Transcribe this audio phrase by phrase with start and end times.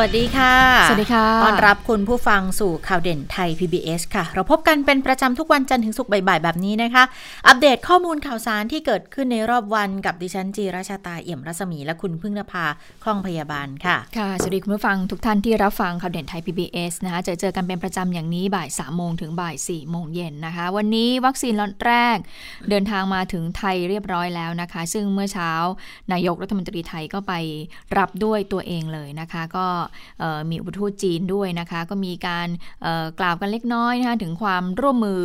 [0.00, 0.54] วัสดีค่ะ
[0.88, 7.04] สวัสดีค่ะ ต้อนรับคุณผู้ฟังสู่ข่าวเด่นไทย PBS ค่ะ เราพบกันเป็นประจำทุกวันจันทร์ถึงศุกร์บ่ายๆแบบนี้นะคะ
[7.46, 12.66] อัปเดตข้อมูลข่าวสารที่เกิดขึ้นในรอบวันกับดิฉันจีราชาตาเอี่ยมรัศมีและคุณพึ่งนภา
[13.04, 22.16] คล่องพยาบาลค่ะ ค่ะ สวัสดีคุณผู้ฟังทุกท่านที่รับฟังข่าวเด่นไทย PBS นะคะเจอเจอกันเป็นประจำอย่างนี้บ่าย3โมงถึงบ่าย4โมงเย็นนะคะ วันนี้วัคซีนล็อตแรก
[22.70, 25.50] เดินทางมาถึงไทยเรียบร้อยแล้วนะคะ ซึ่งเมื่อเช้า
[26.12, 27.32] นายกรัฐมนตรีไทยก็ไป
[27.98, 29.66] รับด้วยตัวเองเลยนะคะ ก็
[30.50, 32.48] มีอุปทูตจีนด้วยนะคะ ก็มีการ
[33.20, 35.22] กล่าวกันเล็กน้อยนะคะถึงความร่วมมือ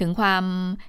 [0.00, 0.42] ถึงความ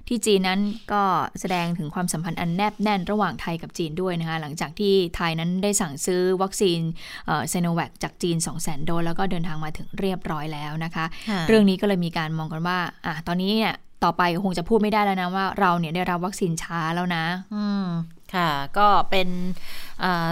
[0.08, 0.60] ที่จีนนั้น
[0.92, 1.02] ก็
[1.40, 6.80] แสดงถึงความสัมพันธ์อันแนบแน่นระหว่างไทยกับจีนด้วยนะคะหลังจากที่ไทยนั้นได้สั่งซื้อวัคซีน
[7.26, 11.04] เซโนแวคจากจีน 2 0 0 0 0 0 โดสแล้วก็เดินทางมาถึงเรียบร้อยแล้วนะคะ
[11.48, 17.86] เรื่องนี้ก็เลยมีการมองกันว่าอะตอนนี้เนี่ยต่อไปคงจะพูดไม่ได้แล้วนะว่าเราเนี่ยได้รับวัคซีนช้าแล้วนะ อืม
[18.34, 19.28] ค่ะ ก็เป็น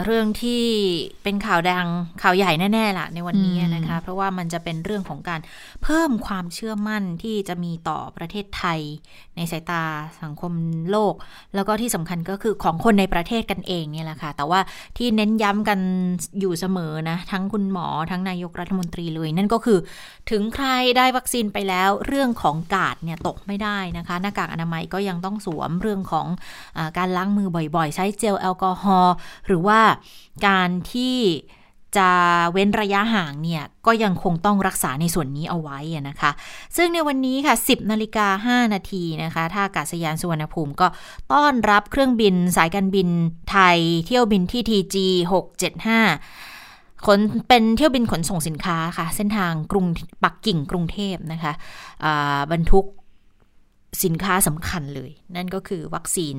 [0.04, 0.62] เรื่องที่
[1.22, 1.86] เป็นข่าวดัง
[2.22, 5.40] ข่าวใหญ่แน่ๆล่ะในวันนี้นะคะ เพราะว่ามันจะเป็นเรื่องของการ
[5.82, 8.80] เพิ่มความเชื่อมั่นที่จะมีต่อประเทศไทย
[9.36, 9.84] ในสายตา
[10.22, 10.52] สังคม
[10.90, 11.14] โลก
[11.54, 14.60] แล้วก็ที่สำคัญก็คือของคนในประเทศกันเองเนี่ยแหละค่ะ แต่ว่า
[14.96, 15.80] ที่เน้นย้ำกัน
[16.40, 19.78] อยู่เสมอนะ ทั้งคุณหมอทั้งนายกรัฐมนตรีเลย นั่นก็คือ
[20.30, 26.26] ถึงใครได้วัคซีนไปแล้ว เรื่องของกาดเนี่ยตกไม่ได้นะคะหน้ากากอนามัยก็ยังต้องสวมเรื่องของ
[26.78, 29.14] อการล้างมือบ่อยๆ ใช้เจลแอลกอฮอล์
[29.46, 29.80] หรืือว่า
[30.46, 31.16] การที่
[31.96, 32.12] จะ
[32.52, 36.30] เว้นระยะห่างเนี่ยก็ยังคงต้องรักษาในส่วนนี้เอาไว้นะคะ
[36.76, 40.86] ซึ่งในวันนี้ค่ะ 10นาฬิกา5นาทีนะคะท่าอากาศยานสุวรรณภูมิก็
[41.32, 43.08] ต้อนรับเครื่องบินสายการบิน
[43.50, 44.96] ไทยเที่ยวบินที่ TG
[45.82, 49.86] 675ขนเป็นเที่ยวบินขนส่งสินค้าค่ะ เส้นทางกรุง
[50.24, 51.52] ปักกิ่งกรุงเทพนะคะ
[52.52, 52.86] บรรทุก
[54.02, 56.36] สินค้าสำคัญเลย นั่นก็คือวัคซีน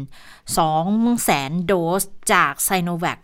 [0.62, 3.22] 200,000 โดสจากไซโนแวค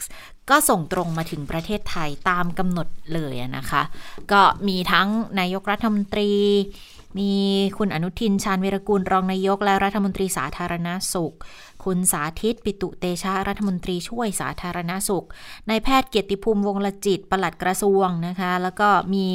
[0.50, 3.82] ก็ส่งตรงมาถึงประเทศไทยตามกำหนดเลยนะคะ
[4.32, 5.08] ก็มีทั้ง
[5.40, 6.32] นายกรัฐมนตรี
[7.20, 7.34] มี
[7.78, 11.36] คุณอนุทินชาญวิรกูลรองนายกและรัฐมนตรีสาธารณาสุข
[11.84, 15.26] คุณสาธิตปิตุเตชะรัฐมนตรีช่วยสาธารณาสุข
[15.70, 19.28] นายแพทย์เกียรติภูมิวงลจิตปลัดกระทรวงนะคะ แล้วก็มี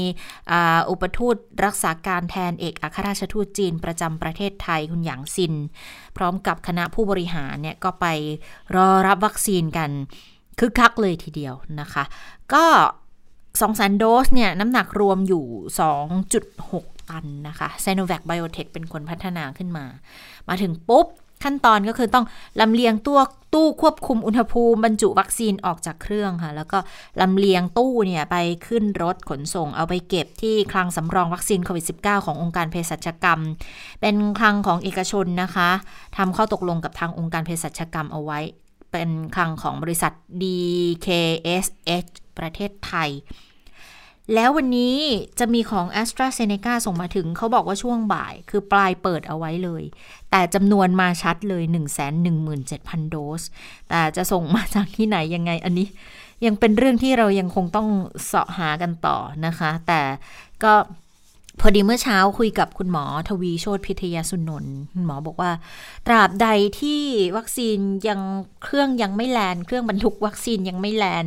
[0.90, 5.54] อุปทูตรักษาการแทนเอกอัครราชทูตจีนประจำประเทศไทยคุณหยางซิน
[6.16, 8.06] พร้อมกับคณะผู้บริหารเนี่ยก็ไป
[8.76, 9.90] รอรับวัคซีนกัน
[10.58, 12.04] คึกคักเลยทีเดียวนะคะ
[12.54, 12.64] ก็
[13.60, 15.44] 2 0 0 0 0โดสเนี่ยน้ำหนักรวมอยู่
[16.26, 19.84] 2.6 ตันนะคะไซโนแวคไบโอเทคเป็นคนพัฒนาขึ้นมา
[20.48, 21.06] มาถึงปุ๊บ
[21.44, 22.26] ขั้นตอนก็คือต้อง
[22.60, 23.20] ลำเลียงตัว
[23.54, 26.78] ตู้ควบคุมอุณหภูมิบรรจุวัคซีนออกจากเครื่องค่ะ แล้วก็
[27.20, 28.36] ลำเลียงตู้เนี่ยไป
[28.66, 33.40] ขึ้นรถขนส่งเอาไปเก็บที่คลังสำรองวัคซีนโควิด -19 ขององค์การเภสัชกรรม
[34.00, 35.70] เป็นคลังของเอกชนนะคะ
[36.16, 38.40] ทำข้อตกลงกับทางองค์การเภสัชกรรมเอาไว้
[38.92, 43.10] เป็นคลังของบริษัท DKSH ประเทศไทย
[44.34, 44.96] แล้ววันนี้
[45.38, 49.82] จะมีของ a s t r a z เซ e c a ส่งมาถึงเขาบอกว่าช่วงบ่าย คือปลายเปิดเอาไว้เลย
[50.30, 51.62] แต่จำนวนมาชัดเลย
[52.36, 53.42] 117,000 โดส
[53.88, 55.88] แต่จะส่งมาจากที่ไหนยังไงอันนี้
[56.46, 57.88] ยังเป็นเรื่องที่เรายังคงต้อง
[58.26, 60.00] เสาะหากันต่อนะคะ แต่
[60.64, 60.72] ก็
[61.60, 65.50] พอดีเมื่อเช้าคุยกับคุณหมอทวีโชตพิทยาสุนนท์คุณหมอบอกว่า
[66.06, 66.48] ตราบใด
[66.80, 67.00] ที่
[67.36, 67.78] วัคซีน
[68.08, 68.20] ยัง
[68.62, 71.26] เครื่องยังไม่แลนเครื่องบรรทุกวัคซีนยังไม่แลน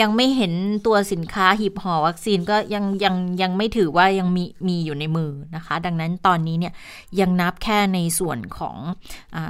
[0.00, 0.52] ยังไม่เห็น
[0.86, 6.74] ตัวสินค้าหีบห่อวัคซีนก็ยังยังยังไม่ถือว่ายังมีมีอยู่ในมือนะคะ ดังนั้นตอนนี้เนี่ย
[7.20, 8.76] ยังนับแค่ในส่วนของ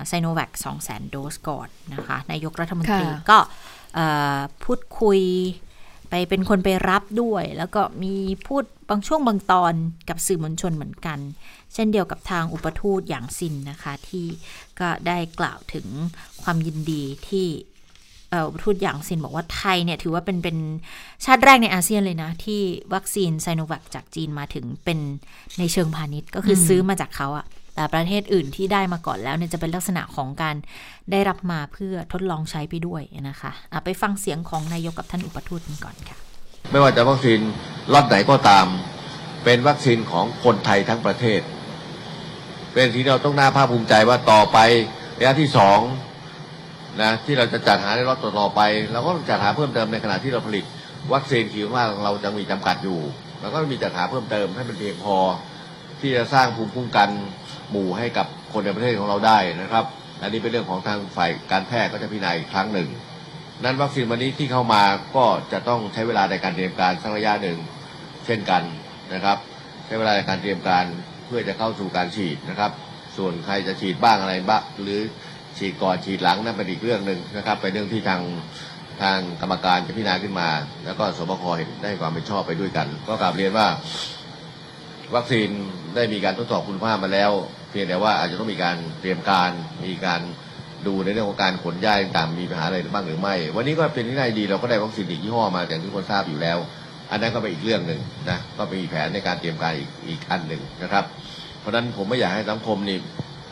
[0.06, 3.38] ไซโนแวคสองแสนโดสก่อนนะคะนายกรัฐมนตรีก็
[4.64, 5.20] พูดคุย
[6.10, 8.14] ไปเป็นคนไปรับด้วย แล้วก็มี
[8.46, 9.74] พูด บางช่วงบางตอน
[10.08, 11.18] กับสื่อมวลชนเหมือนกัน
[11.74, 14.26] เช่นเดียวกับทางอุปทูตอย่างซินนะคะที่
[14.80, 15.86] ก็ได้กล่าวถึง
[16.42, 17.46] ความยินดีที่
[18.48, 20.58] อุปทูตอย่างซินบอกว่าไทยเนี่ยถือว่าเป็นเป็น
[21.24, 22.60] ชาติแรกในอาเซียนเลยนะ ที่
[22.94, 24.98] วัคซีนไซโนแวคจากจีนมาถึงเป็น
[25.58, 30.56] ในเชิงพาณิชย์ก็คือซื้อมาจากเขาอะแต่ประเทศอื่นที่ได้มาก่อนแล้วเนี่ยจะเป็นลักษณะของการ
[31.10, 36.31] ได้รับมาเพื่อทดลองใช้ไปด้วยนะคะะไปฟังเสียงของนายกกับท่านอุปทูตกันก่อนค่ะ
[36.70, 37.40] ไม่ว่าจะวัคซีน
[37.92, 38.66] รอบไหนก็ตาม
[39.44, 41.40] เป็นวัคซีนของคนไทยทั้งประเทศ
[42.72, 44.58] เป็นที่เราต้องน่าภาคภูมิใจว่าต่อไป
[45.18, 45.80] ระยะที่สอง
[47.02, 48.60] นะที่เราจะจัดหาในรอบต่อไป
[48.92, 50.64] เราก็จัดหาเพิ่มเติมในขณะที่เราผลิต
[51.12, 53.00] วัคซีนคิวว่าเราจะมีจำกัดอยู่
[53.40, 55.16] เราก็มีจัดหาเพิ่มเติมให้มันเพียงพอ
[56.00, 57.08] ที่จะสร้างภูมิคุ้มกัน
[57.70, 59.84] หมู่ให้กับคนในประเทศของเราได้นะครับ
[60.22, 62.88] อันนี้เป็นเรื่องของทางฝ่ายการแพทย์ก็จะพิจารณาอีกครั้งหนึ่ง
[63.64, 64.82] นั้นวัคซีนวันนี้ที่เข้ามา
[65.16, 67.58] ก็จะต้องใช้เวลาในการเตรียมการสักระยะหนึ่ง
[68.26, 68.62] เช่นกัน
[69.14, 69.38] นะครับ
[69.86, 70.84] ใช้เวลาในการเตรียมการ
[71.26, 72.72] เพื่อจะเข้าสู่การฉีดนะครับ
[73.16, 75.00] ส่วนใครจะฉีดบ้างอะไรบ้างหรือ
[75.58, 78.20] ฉีดก่อนฉีดหลังนั่นเป็นอีกเรื่องหนึ่งนะครับเป็นเรื่องที่ทาง
[79.02, 80.48] ทางกรรมการจะพิจารณาขึ้นมา
[80.84, 83.68] แล้วก็สบคเห็นได้ความเป็นชอบไปด้วยกัน ก็กราบเรียนว่า
[85.14, 85.48] วัคซีน
[85.94, 87.30] ได้มีการทดสอบคุณภาพมาแล้ว
[87.70, 89.50] เพียงแต่ว่าอาจจะต้องมีการเตรียมการ
[89.86, 90.20] มีการ
[90.86, 96.58] ดูในเรื่องของการขนย้ายต่างมีปัญหาอะไรบ้างหรือไม่ วันนี้ก็เป็นที่น่าดีเราก็ได้วัคซีนอีกยี่ห้อมาอย่างที่ทุกคนทราบอยู่แล้ว
[97.10, 98.00] อันนั้นก็เป็นอีกเรื่องหนึ่ง
[98.30, 101.04] นะก็เป็นอีแผนในการเตรียมการอีกอีกอันหนึ่งนะครับ
[101.60, 102.98] เพราะฉะนั้นผมไม่อยากให้สังคมนี่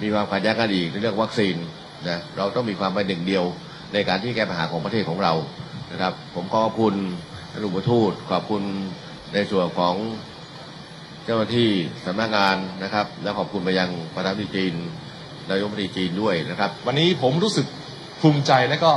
[0.02, 1.56] มีความขัดแย้งกันอีกในเรื่องวัคซีน
[2.08, 3.44] นะเราต้องมีความเป็นหนึ่งเดียว
[3.92, 5.34] ในการที่แก้ปัญหาของประเทศของเรา
[5.92, 6.94] นะครับ ผมขอบคุณ
[7.52, 8.62] ท่านอุปทูตขอบคุณ
[9.34, 9.94] ในส่วนของ
[11.24, 11.70] เจ้าหน้าที่
[12.06, 14.74] สำนักงานนะครับ และขอบคุณไปยังประธานาธิบดีจีน
[15.50, 17.66] นายกรัฐมนตรีจีนด้วยนะครับ วันนี้ผมรู้สึก
[18.20, 18.92] ภูมิใจและก็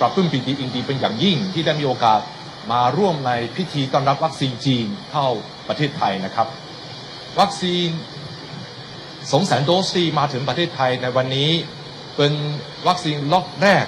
[0.00, 2.20] ปลาบปลื้มปิติยินดีเป็นอย่างยิ่งที่ได้มีโอกาส
[2.72, 5.26] มาร่วมในพิธีต้อนรับวัคซีนจีนเข้า
[5.68, 6.46] ประเทศไทยนะครับ
[7.40, 7.88] วัคซีน
[9.32, 11.50] สองแสนโดสที่มาถึงประเทศไทยในวันนี้
[12.16, 12.32] เป็น
[12.88, 13.86] วัคซีนล็อตแรก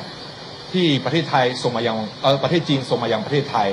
[0.72, 3.68] ที่ประเทศไทยส่งมายังเออประเทศจีนส่งมายังประเทศไทย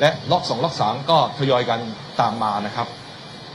[0.00, 1.80] และล็อกสองล็อกสามก็ทยอยกัน
[2.20, 2.88] ตามมานะครับ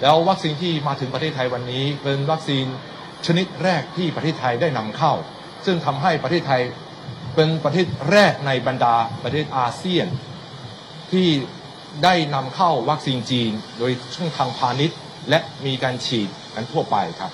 [0.02, 2.66] แล้ววัคซีนที่มาถึงประเทศไทยวันนี้เป็นวัคซีน
[3.26, 5.14] ชนิดแรกที่ประเทศไทยได้นำเข้า
[5.66, 6.62] ซึ่งทำให้ประเทศไทย
[7.36, 10.08] เป็นประเทศแรกในบรรดาประเทศอาเซียน
[11.12, 11.28] ที่
[12.04, 14.98] ได้นำเข้าวัคซีนจีน โดยช่องทางพาณิชย์
[15.30, 17.32] และมีการฉีดกันทั่วไปครับ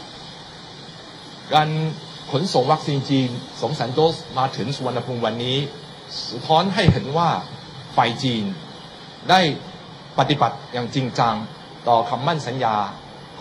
[1.53, 1.69] การ
[2.31, 3.29] ขนส่งวัคซีนจีน
[3.61, 5.57] สองแสนโดสมาถึงสุวรรณภูมิวันนี้
[6.31, 7.29] สะท้อนให้เห็นว่า
[7.95, 8.43] ฝ่ายจีน
[9.29, 9.41] ได้
[10.19, 11.35] ปฏิบัติอย่างจริงจัง
[11.87, 12.75] ต่อคำมั่นสัญญา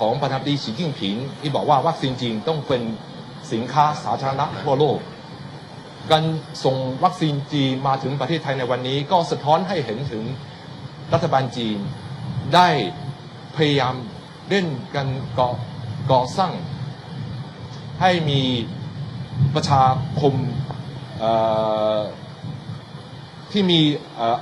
[0.01, 2.83] ของประธานาธิบดีสีจิ้งผิงที่บอกว่าวัคซีนจีนต้องเป็น
[3.53, 4.99] สินค้าสาธารณะทั่วโลก
[6.11, 6.25] การ
[6.65, 10.23] ส่งวัคซีนจีนมาถึงประเทศไทยในวันนี้ ก็สะท้อนให้เห็นถึง
[11.13, 11.79] รัฐบาลจีน
[12.55, 12.69] ได้
[13.57, 13.95] พยายาม
[14.49, 15.07] เล่นกัน
[15.39, 15.51] ก่อ
[16.13, 16.53] ก่อสร้าง
[18.01, 18.43] ให้มี
[19.55, 19.83] ประชา
[20.21, 20.35] คม
[23.53, 23.81] ที่มี
[24.21, 24.39] ออ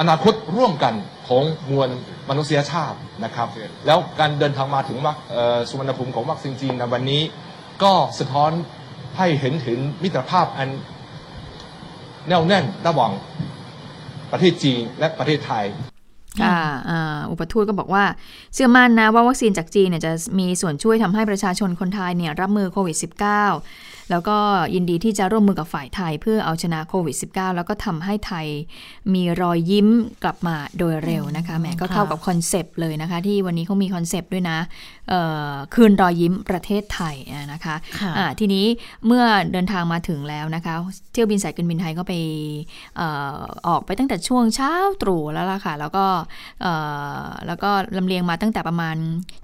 [0.00, 0.94] อนาคตร่วมกัน
[1.28, 1.88] ของมวล
[2.28, 3.48] มนุษยชาตินะครับ
[3.86, 7.22] แล้วการเดินทางมาถึงวัคเอ่อสุวรรณภูมิของวัคซีนจีนในวันนี้
[7.82, 8.50] ก็สะท้อน
[9.18, 10.68] ให้เห็นถึงมิตรภาพอัน
[12.28, 13.12] แน่วแน่นระหว่าง
[14.32, 15.64] ประเทศจีนและประเทศไทย
[16.42, 16.58] ค่ะ
[17.30, 18.04] อุปทูตก็บอกว่า
[18.54, 24.36] เชื่อมั่นนะว่าวัคซีนจากจีนเนี่ยจะมีส่วนช่วยทำให้ประชาชนคนไทยเนี่ยรับมือโควิด -19 แล้วก็
[24.74, 28.46] ยินดีที่จะร่วมมือกับฝ่ายไทย เพื่อเอาชนะโควิด -19 แล้วก็ทำให้ไทย
[29.14, 29.88] มีรอยยิ้ม
[30.22, 34.58] กลับมาโดยเร็วนะคะแหมก็เข้ากับ concept เลยนะคะ ที่วันนี้เขามี concept ด้วยนะ
[35.08, 35.20] เอ่
[35.50, 38.66] อคืนรอยยิ้มประเทศไทยอะนะคะค่ะอ่าทีนี้
[39.06, 40.74] เมื่อเดินทางมาถึงแล้วนะคะ
[41.12, 42.12] เที่ยวบินสายการบินไทยก็ไป
[42.96, 43.38] เอ่อ
[43.68, 44.72] ออกไปตั้งแต่ช่วงเช้า
[45.02, 46.04] ตรู่แล้วล่ะค่ะ แล้วก็
[46.62, 46.72] เอ่
[47.22, 48.96] อแล้วก็ลำเลียงมาตั้งแต่ประมาณ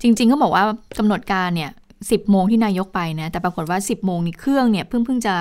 [0.03, 0.65] จริงๆก็บอกว่า
[0.99, 1.73] กำหนดการเนี่ย
[2.09, 5.35] 10 โมงที่นายกไปนะ แต่ปรากฏว่า 10 โมงนี่เครื่องเนี่ยเพิ่งเพิ่งจะ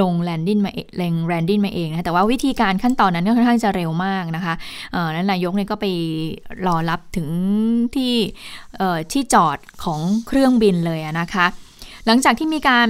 [0.00, 4.54] ลง landing มาเองลง landing มาเองนะแต่ว่าวิธีการขั้นตอนนั้นก็ค่อนข้างจะเร็วมากนะคะ
[4.92, 5.86] เออนั้นนายกเนี่ยก็ไป
[6.66, 7.28] รอรับถึง
[7.94, 8.12] ที่
[8.78, 11.46] เอ่อที่จอดของเครื่องบินเลยนะคะ
[12.06, 12.88] หลังจากที่มีการ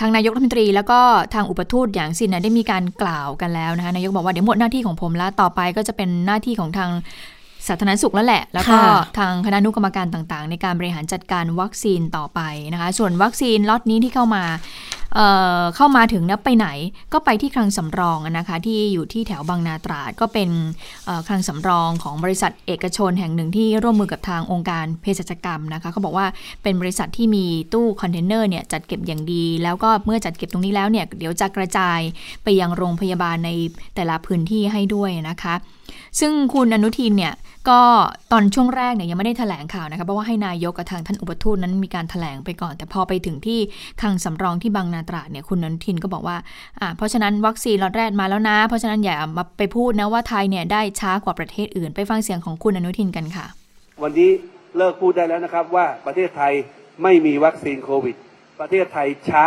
[0.00, 1.00] ทางนายกรัฐมนตรีแล้วก็
[1.34, 6.90] ทางอุปทูตหยางซินนะได้มีการกล่าวกันแล้วนะคะนายกบอกว่าเดี๋ยวหมดหน้าที่ของผมแล้วต่อไปก็จะเป็นหน้าที่ของทาง
[7.68, 12.40] สาธารณสุขแล้วแหละ แล้วก็ค่ะทางคณะอนุกรรมการต่างๆ ในการบริหารจัดการวัคซีนต่อไป
[12.72, 14.44] นะคะ ส่วนวัคซีนล็อตนี้ที่เข้ามา
[15.14, 15.28] เอ่
[15.60, 16.68] อเข้ามาถึงนะไปไหน
[17.12, 20.50] ก็ไปที่คลังสำรองอะนะคะที่อยู่ที่แถวบางนาตราดก็เป็น
[21.06, 26.26] เอ่อคลังสำรองของบริษัทเอกชนแห่งหนึ่งที่ร่วมมือกับทางองค์การเภสัชกรรมนะคะเขาบอกว่า
[26.62, 32.00] เป็นบริษัทที่มีตู้คอนเทนเนอร์เนี่ยจัดเก็บอย่างดี แล้วก็เมื่อจัดเก็บตรงนี้แล้วเนี่ยเดี๋ยวจะกระจาย
[32.44, 33.50] ไปยังโรงพยาบาลใน
[33.94, 35.54] แต่ละพื้นที่ให้ด้วยนะคะ
[36.20, 37.34] ซึ่งคุณอนุทินเนี่ย
[37.70, 37.80] ก็
[38.32, 43.60] ตอนช่วงแรกเนี่ยยังไม่ได้แถลงข่าวนะคะเพราะว่าให้นายกกับทางท่านอุปทูตนั้นมีการแถลงไปก่อน แต่พอไปถึงที่
[44.00, 46.36] คลังสำรองที่บางนาตราดเนี่ยคุณอนุทินก็บอกว่า
[46.80, 53.46] อ่า เพราะฉะนั้นวัคซีนล็อตแรกมาแล้วนะ เพราะฉะนั้นอย่ามาไปพูดนะว่าไทยเนี่ยได้ช้ากว่าประเทศอื่น ไปฟังเสียงของคุณอนุทินกันค่ะ
[54.02, 54.30] วันนี้
[54.76, 56.52] เลิกพูดได้แล้วนะครับว่าประเทศไทย
[57.02, 58.16] ไม่มีวัคซีนโควิด
[58.60, 59.46] ประเทศไทยช้า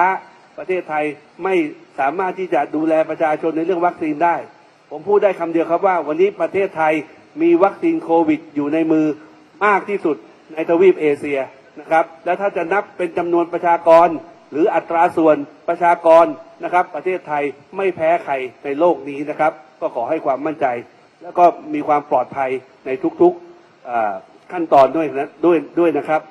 [0.57, 1.03] ประเทศไทย
[1.43, 1.55] ไม่
[1.99, 4.35] สามารถที่จะดูแลประชาชนในเรื่องวัคซีนได้
[4.91, 6.93] ผมพูดได้คำเดียวครับว่า วันนี้ประเทศไทย
[7.41, 9.05] มีวัคซีนโควิด อยู่ในมือ
[9.65, 10.17] มากที่สุด
[10.53, 11.39] ในทวีปเอเชีย
[11.79, 14.07] นะครับ และถ้าจะนับเป็นจำนวนประชากร
[14.51, 15.37] หรืออัตราส่วน
[15.69, 16.25] ประชากร
[16.63, 17.43] นะครับ ประเทศไทย
[17.77, 20.67] ไม่แพ้ใครในโลกนี้นะครับ ก็ขอให้ความมั่นใจ
[21.21, 22.49] แล้วก็มีความปลอดภัย
[22.85, 22.89] ใน
[23.21, 26.21] ทุกๆขั้นตอนด้วยนะด้วยด้วยนะครับ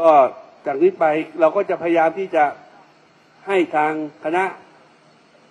[0.00, 0.10] ก็
[0.66, 1.04] จากนี้ไป
[1.40, 2.44] เราก็จะพยายามที่จะ
[3.46, 3.92] ให้ทาง
[4.24, 4.44] คณะ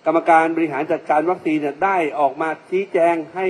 [0.06, 3.46] กรรมการบริหารจัดการวัคซีนเนี่ยได้ออกมาชี้แจงให้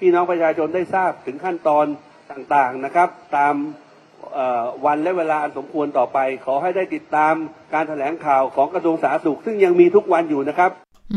[0.00, 1.86] พี่น้องประชาชนได้ทราบถึงขั้นตอน
[2.32, 3.54] ต่างๆนะครับ ตาม
[4.86, 7.34] วันและเวลาอันสมควรต่อไป ขอให้ได้ติดตาม
[7.74, 10.70] การแถลงข่าวของกระทรวงสาธารณสุข ซึ่งยังมีทุกวันอยู่นะครับ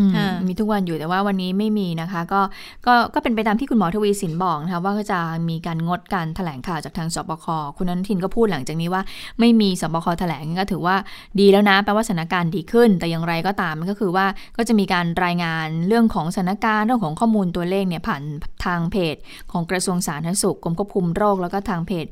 [0.07, 2.41] มค่ะมีทุกวันอยู่แต่ว่าวันนี้ไม่มีนะคะ ก็
[2.85, 5.19] ก็ก็เป็นไปตามที่คุณหมอทวีสินบอกนะคะว่าก็จะ
[5.49, 7.45] มีการงดการแถลงข่าวจากทางสบค
[7.77, 9.01] คุณอนุทินก็พูดหลังจากนี้ว่า
[9.39, 10.95] ไม่มีสบคแถลงก็ถือว่า
[11.39, 14.25] ดีแล้วนะแปลว่าสถานการณ์ดีขึ้น แต่อย่างไรก็ตามก็คือว่า
[14.57, 18.21] ก็จะมีการรายงานเรื่องของสถานการณ์เรื่องของข้อมูลตัวเลขเนี่ยผ่าน
[18.65, 19.15] ทางเพจ
[19.51, 22.05] ของกระทรวงสาธารณสุขกรมควบคุมโรคแล้วก็ทางเพจ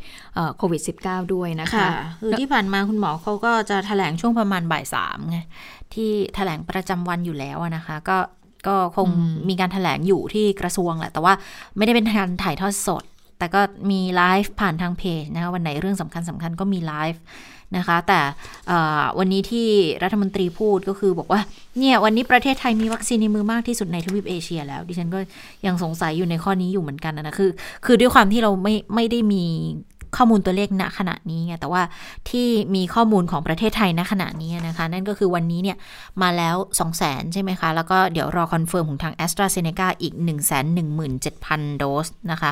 [0.57, 1.89] โควิด -19 ด้วยนะคะค่ะ
[2.21, 5.39] คือที่ผ่านมาคุณหมอเขาก็จะแถลงช่วงประมาณบ่ายสามไง
[5.95, 8.17] ที่แถลงประจำวันอยู่แล้วอะนะคะ ก็
[8.67, 11.33] ก็คงอืมมีการแถลงอยู่ที่กระทรวงแหละ แต่ว่า
[11.77, 13.03] ไม่ได้เป็นการถ่ายทอดสด
[13.39, 17.21] แต่ก็มีไลฟ์ผ่านทางเพจนะคะ วันไหนเรื่องสำคัญสำคัญก็มีไลฟ์
[17.77, 18.19] นะคะ แต่
[18.67, 19.67] เอ่อวันนี้ที่
[20.03, 21.41] รัฐมนตรีพูดก็คือบอกว่า
[21.79, 25.19] เนี่ย วันนี้ประเทศไทยมีวัคซีนในมือมากที่สุดในทวีปเอเชีย แล้ว ดิฉันก็
[25.65, 27.51] ยังสงสัยอยู่ในข้อนี้อยู่เหมือนกันนะคือ
[27.85, 29.45] คือด้วยความที่เราไม่ไม่ได้มี
[30.15, 31.81] ข้อมูลตัวเลขณขณะนี้ไงแต่ว่า
[32.29, 35.77] ที่มีข้อมูลของประเทศไทยณขณะนี้นะคะ นั่นก็คือวันนี้เนี่ย
[36.21, 40.89] มาแล้ว 2 0 0 0 0 0ใช่ไหมคะ แล้วก็เดี๋ยวรอ confirm ของทาง AstraZeneca อีก 1 1 7 0
[40.99, 42.51] 0 0 โดสนะคะ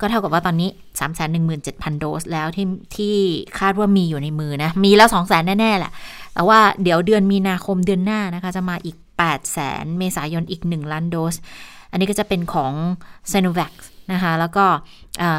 [0.00, 3.14] ก็เท่ากับว่าตอนนี้ 3 1 7 0 0 0 โดสแล้วที่ที่
[3.60, 5.92] คาดว่ามีอยู่ในมือนะ มีแล้ว 2 0 0 0 0 0แน่ ๆ แหละ
[6.34, 11.34] แต่ว่าเดี๋ยวเดือนมีนาคมเดือนหน้านะคะจะมาอีก 8 0 0 0 0 0เมษายนอีก 1 ล้านโดส
[11.90, 12.72] อันนี้ก็จะเป็นของ
[13.32, 13.72] s i n o v a c
[14.12, 14.64] นะคะแล้วก็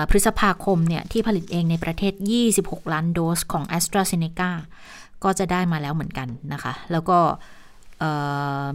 [0.09, 2.13] พฤษภาคมเนี่ยที่ผลิตเองในประเทศ
[2.53, 4.51] 26 ล้านโดสของ a s t r a z เซ e c a
[5.23, 7.19] ก็จะได้มาแล้วเหมือนกันนะคะ แล้วก็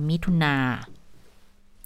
[0.08, 0.56] มิถุนา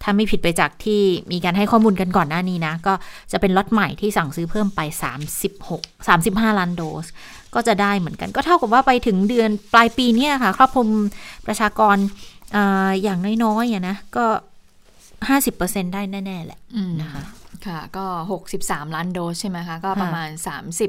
[0.03, 2.95] ถ้าไม่ผิดไปจากที่มีการให้ข้อมูลกันก่อนหน้านี้นะ ก็
[3.33, 4.81] จะเป็นล็อตใหม่ที่สั่งซื้อเพิ่มไป
[5.51, 7.07] 36 35 ล้านโดส
[7.55, 10.89] ก็จะได้เหมือนกันก็เท่ากับว่าไปถึงเดือนปลายปีเนี่ยค่ะ ครอบคลุม
[11.47, 11.97] ประชากร
[12.57, 12.59] อ
[13.03, 14.25] อย่างน้อยๆนะก็
[15.25, 17.23] 50%ได้แน่ ๆ แหละอืมนะคะ
[17.67, 18.07] ค่ะ ก็
[18.49, 20.29] 63 ล้านโดสใช่ไหมคะ ก็ประมาณ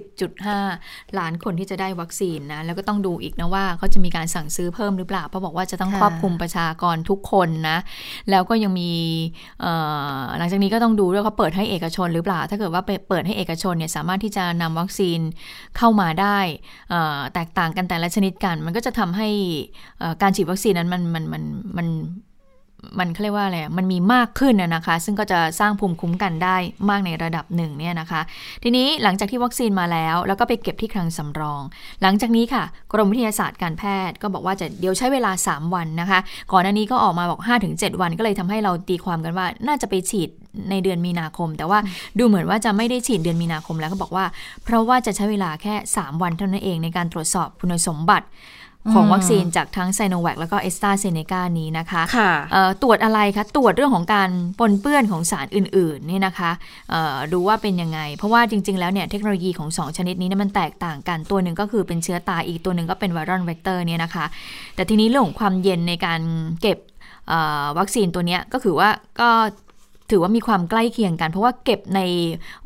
[0.10, 7.77] 30.5 ล้านคนที่จะได้วัคซีนนะ แล้วก็ต้องดูอีกนะว่าเขาจะมีการสั่งซื้อเพิ่มหรือเปล่า เพราะบอกว่าจะต้องค่ะครอบคลุมประชากรทุกคนนะ
[8.29, 8.91] แล้วก็ยังมี
[9.62, 9.74] เอ่
[10.17, 15.19] อหลังจากนี้ก็ต้องดูด้วยเขาเปิดให้เอกชนหรือเปล่า ถ้าเกิดว่าไปเปิดให้เอกชนเนี่ยสามารถที่จะนำวัคซีน
[15.77, 16.39] เข้ามาได้
[16.89, 19.29] เอ่อแตกต่างกันแต่ละชนิดกัน มันก็จะทำให้
[20.00, 21.43] เอ่อการฉีดวัคซีนนั้นมันมันมัน
[21.77, 21.88] มัน
[23.00, 26.56] มันเขาเรียกว่าอะไรมันมีมากขึ้นนะคะ ซึ่งก็จะสร้างภูมิคุ้มกันได้
[26.89, 28.22] มากในระดับหนึ่งเนี่ยนะคะ
[28.63, 31.62] ทีนี้หลังจากที่วัคซีนมาแล้ว แล้วก็ไปเก็บที่คลังสำรอง
[32.01, 32.63] หลังจากนี้ค่ะ
[32.94, 36.20] กรมวิทยาศาสตร์การแพทย์ก็บอกว่าจะเดี๋ยวใช้เวลา 3 วันนะคะ
[36.51, 37.41] ก่อนหน้านี้ก็ออกมาบอก
[37.72, 40.29] 5-7 วันก็เลยทำให้เราตีความกันว่าน่าจะไปฉีด
[40.70, 41.79] ในเดือนมีนาคม แต่ว่า
[42.20, 44.25] ดูเหมือนว่าจะไม่ได้ฉีดเดือนมีนาคมแล้วก็บอกว่า
[44.63, 48.27] เพราะว่าจะใช้เวลาแค่ 3 วันเท่านั้นเองในการตรวจสอบคุณสมบัติ
[48.94, 54.29] ของวัคซีนจากทั้งไซโนแวคแล้วก็แอสตราเซเนกานี้นะคะค่ะเอ่อตรวจอะไรคะ ตรวจเรื่องของการ
[54.60, 56.51] ปนเปื้อนของสารอื่นๆเนี่ยนะคะ
[56.91, 64.25] เอ่อดูว่าเป็นยังไง เพราะว่าจริง ๆ แล้วเนี่ยเทคโนโลยีของ 2 ชนิดนี้เนี่ยมันแตกต่างกันตัวหนึ่งก็คือเป็นเชื้อตายอีกตัวหนึ่งก็เป็น viral vector เนี่ยนะคะ
[64.75, 66.22] แต่ทีนี้เรื่องของความเย็นในการ
[66.62, 66.77] เก็บ
[67.29, 68.89] เอ่อวัคซีนตัวเนี้ยก็คือว่า
[69.22, 69.29] ก็
[70.11, 72.01] ถือว่ามีความใกล้เคียงกัน เพราะว่าเก็บใน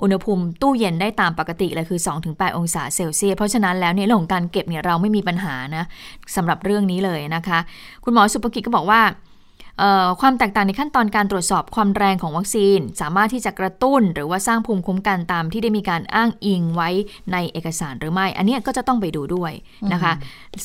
[0.01, 5.83] อุณหภูมิตู้เย็นได้ตามปกติเลยคือ 2-8 องศาเซลเซียสเพราะฉะนั้นแล้วเนี่ยเรื่องของการเก็บเนี่ยเราไม่มีปัญหานะ
[6.35, 7.59] สำหรับเรื่องนี้เลยนะคะ
[8.03, 9.01] คุณหมอสุภกิจก็บอกว่า
[10.21, 16.89] ความแตกต่างในขั้นตอนการตรวจสอบความแรงของวัคซีน สามารถที่จะกระตุ้น หรือว่าสร้างภูมิคุ้มกันตามที่ได้มีการอ้างอิงไว้
[17.33, 19.51] ในเอกสารหรือไม่ อันเนี้ยก็จะต้องไปดูด้วย
[19.93, 20.13] นะคะ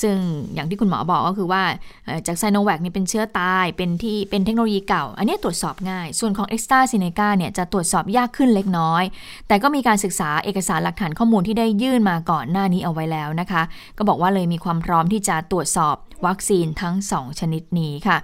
[0.03, 0.17] ซึ่ง
[0.55, 1.63] อย่างที่คุณหมอบอกก็คือว่า
[2.07, 9.03] เอ่อจากไซโนแวคนี่เป็นเชื้อตายเป็นที่เป็นเทคโนโลยีเก่า อันเนี้ยตรวจสอบง่าย ส่วนของเอ็กซ์ตาซิเนกาเนี่ยจะตรวจสอบยากขึ้นเล็กน้อย
[9.49, 13.63] แต่ก็มีการศึกษาเอกสารหลักฐานข้อมูลที่ได้ยื่นมาก่อนหน้านี้เอาไว้แล้วนะคะ
[13.99, 15.97] ก็บอกว่าเลยมีความพร้อมที่จะตรวจสอบ
[16.27, 18.19] วัคซีนทั้งสองชนิดนี้ค่ะ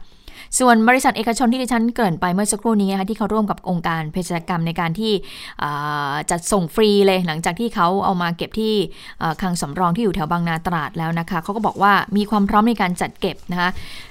[0.59, 5.13] ส่วนบริษัทเอกชนที่ดิฉันเกริ่นไปเมื่อสักครู่นี้นะคะที่เขาร่วมกับองค์การเภสัชกรรมในการที่
[6.31, 8.75] จัดส่งฟรีเลยหลังจากที่เขาเอามาเก็บที่
[9.41, 13.71] คลังสำรองที่อยู่แถวบางนาตราดแล้วนะคะเขาก็บอกว่ามีความพร้อมในการจัดเก็บนะคะ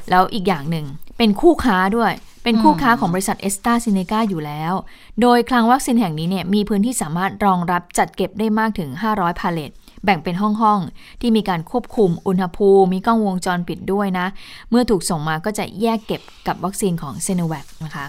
[0.09, 0.85] แล้วอีกอย่างหนึ่ง
[1.17, 2.13] เป็นคู่ค้าด้วย
[2.43, 4.73] เป็นคู่ค้าของบริษัทแอสตราเซเนกาอยู่แล้ว
[5.21, 9.71] โดยคลังวัคซีนแห่งนี้เนี่ยมีพื้นที่สามารถรองรับจัดเก็บได้มากถึง 500 พาเลต
[10.05, 14.27] แบ่งเป็นห้องๆที่มีการควบคุมอุณหภูมิ มีกล้องวงจรปิดด้วยนะ
[14.69, 18.05] เมื่อถูกส่งมาก็จะแยกเก็บกับวัคซีนของไซโนแวคนะคะ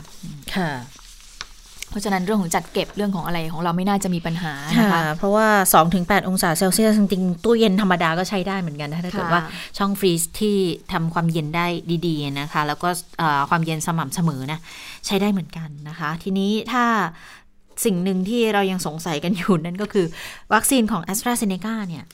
[0.54, 0.70] ค่ะ
[1.90, 5.46] เพราะฉะนั้นเรื่องของจัดเก็บเรื่องของอะไรของเราไม่น่าจะมีปัญหานะค่ะคะเพราะว่า
[5.88, 9.42] 2-8 องศาเซลเซียสจริงๆตู้เย็นธรรมดาก็ใช้ได้เหมือนกันนะถ้าเกิดค่ะว่า
[9.78, 10.56] ช่องฟรีซที่
[10.92, 11.66] ทำความเย็นได้
[12.06, 14.58] ดีๆนะคะ แล้วก็เอ่อความเย็นสม่ำเสมอนะ
[15.06, 16.84] ใช้ได้เหมือนกันนะคะ ทีนี้ถ้า
[17.84, 20.06] สิ่งหนึ่งที่เรายังสงสัยกันอยู่นั่นก็คือ
[20.52, 22.04] วัคซีนของ a s t r a z เซ e c a เนี่ย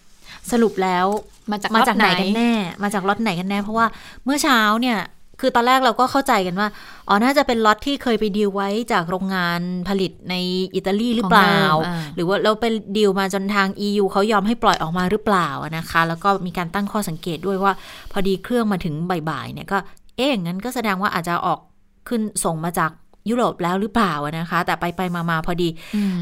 [0.52, 1.06] สรุปแล้ว
[1.50, 3.86] มาจากมาจากไหนล็อตกันแน่ มาจากล็อตไหนกันแน่ เพราะว่า
[4.24, 4.98] เมื่อเช้าเนี่ย
[5.40, 6.68] คือตอนแรกเราก็เข้าใจกันว่า
[7.08, 10.34] อ๋อ น่าจะเป็นล็อตที่เคยไปดีลไว้จากโรงงานผลิตใน
[10.74, 12.64] อิตาลีหรือเปล่าของเดิมอ่าหรือว่าเราไป
[12.96, 17.72] ดีลมาจนทาง EU เขายอมให้ปล่อยออกมาหรือเปล่าอะนะคะ แล้วก็มีการตั้งข้อสังเกตด้วยว่า
[18.12, 19.78] พอดีเครื่องมาถึงบ่ายๆเนี่ยก็
[20.16, 21.60] เอ๊ะงั้นก็แสดงว่าอาจจะออก
[22.08, 22.90] ขึ้นส่งมาจาก
[23.30, 25.68] ยุโรปแล้วหรือเปล่าอะนะคะ แต่ไปไปๆมาๆพอดี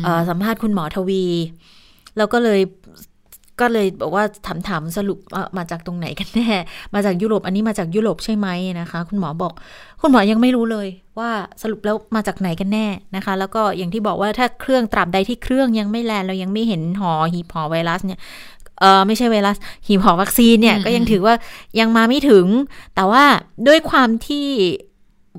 [0.04, 1.24] เอ่อสัมภาษณ์คุณหมอทวี
[2.16, 2.60] แล้วก็เลย
[3.60, 6.48] ก็เลยบอกว่าถามถามสรุปเอ่อมาจากตรงไหนกันแน่
[6.94, 8.48] มาจากยุโรปอันนี้มาจากยุโรปใช่ไหม
[8.80, 9.52] นะคะ คุณหมอบอก
[10.00, 11.30] คุณหมอยังไม่รู้เลยว่า
[11.62, 12.86] สรุปแล้วมาจากไหนกันแน่
[13.16, 18.20] นะคะ แล้วก็อย่างที่บอกว่าถ้าเครื่องตราบใดที่เครื่องยังไม่ land เรายังไม่เห็นหอหีบหอไวรัสเนี่ย
[18.80, 21.34] เออไม่ใช่ไวรัสหีบหอวัคซีนเนี่ยอืมก็ยังถือว่า
[21.80, 22.46] ยังมาไม่ถึง
[22.94, 23.24] แต่ว่า
[23.68, 24.46] ด้วยความที่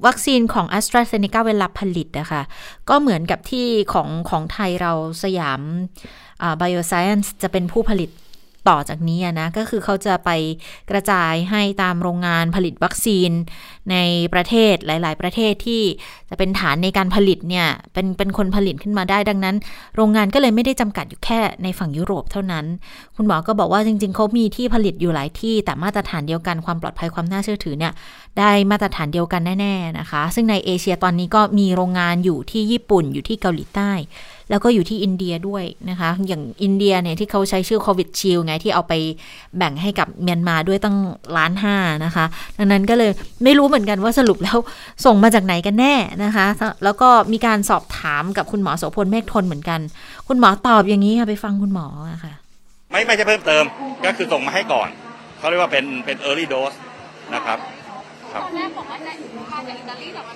[0.05, 2.41] วัคซีนของ AstraZeneca เวลาผลิตนะคะ
[2.89, 5.61] ก็เหมือนกับที่ของของไทยเราสยาม
[6.57, 8.09] ไบโอไซเอนซ์จะเป็นผู้ผลิต
[8.69, 10.29] ต่อจากนี้นะก็คือเขาจะไป
[10.89, 13.31] กระจายให้ตามโรงงานผลิตวัคซีน
[13.91, 13.97] ใน
[14.33, 15.81] ประเทศหลาย ๆ ประเทศที่
[16.29, 19.55] จะเป็นฐานในการผลิตเนี่ยเป็นเป็นคนผลิตขึ้นมาได้ ดังนั้น
[19.95, 22.65] โรงงานก็เลยไม่ได้จำกัดอยู่แค่ในฝั่งยุโรปเท่านั้น
[23.15, 27.93] คุณหมอก็บอกว่าจริง ๆเขามีที่ผลิตอยู่หลายที่แต่มาตรฐานเดียวกันความปลอดภัยความน่าเชื่อถือเนี่ย
[28.39, 33.91] ได้มาตรฐานเดียวกันแน่ ๆนะคะ ซึ่งในเอเชียตอนนี้ก็มีโรงงานอยู่ที่ญี่ปุ่นอยู่ที่เกาหลีใต้
[34.49, 38.93] แล้วก็อยู่ที่อินเดียด้วยนะคะ อย่างอินเดียเนี่ยที่เขาใช้ชื่อโควิดชิลไงที่เอาไป
[39.57, 40.97] แบ่งให้กับเมียนมาด้วยตั้ง
[41.37, 41.75] ล้านห้า
[42.05, 42.25] นะคะ
[42.57, 43.11] ดังนั้นก็เลย
[43.43, 44.57] ไม่รู้เหมือนกันว่าสรุปแล้ว
[45.05, 46.47] ส่งมาจากไหนกันแน่นะคะ
[46.83, 49.79] แล้วก็มีการสอบถามกับคุณหมอโสพลเมฆทนเหมือนกัน
[50.27, 52.33] คุณหมอตอบอย่างนี้ค่ะไปฟังคุณหมออะค่ะ
[52.91, 53.63] ไม่ไม่ใช่เพิ่มเติม
[54.05, 54.89] ก็คือส่งมาให้ก่อน
[55.39, 56.77] เขาเรียกว่าเป็นเป็น early dose
[57.35, 57.57] นะครับ
[58.33, 60.35] ครับตอนแรกบอกว่าจะมาจากอิตาลีแต่มัน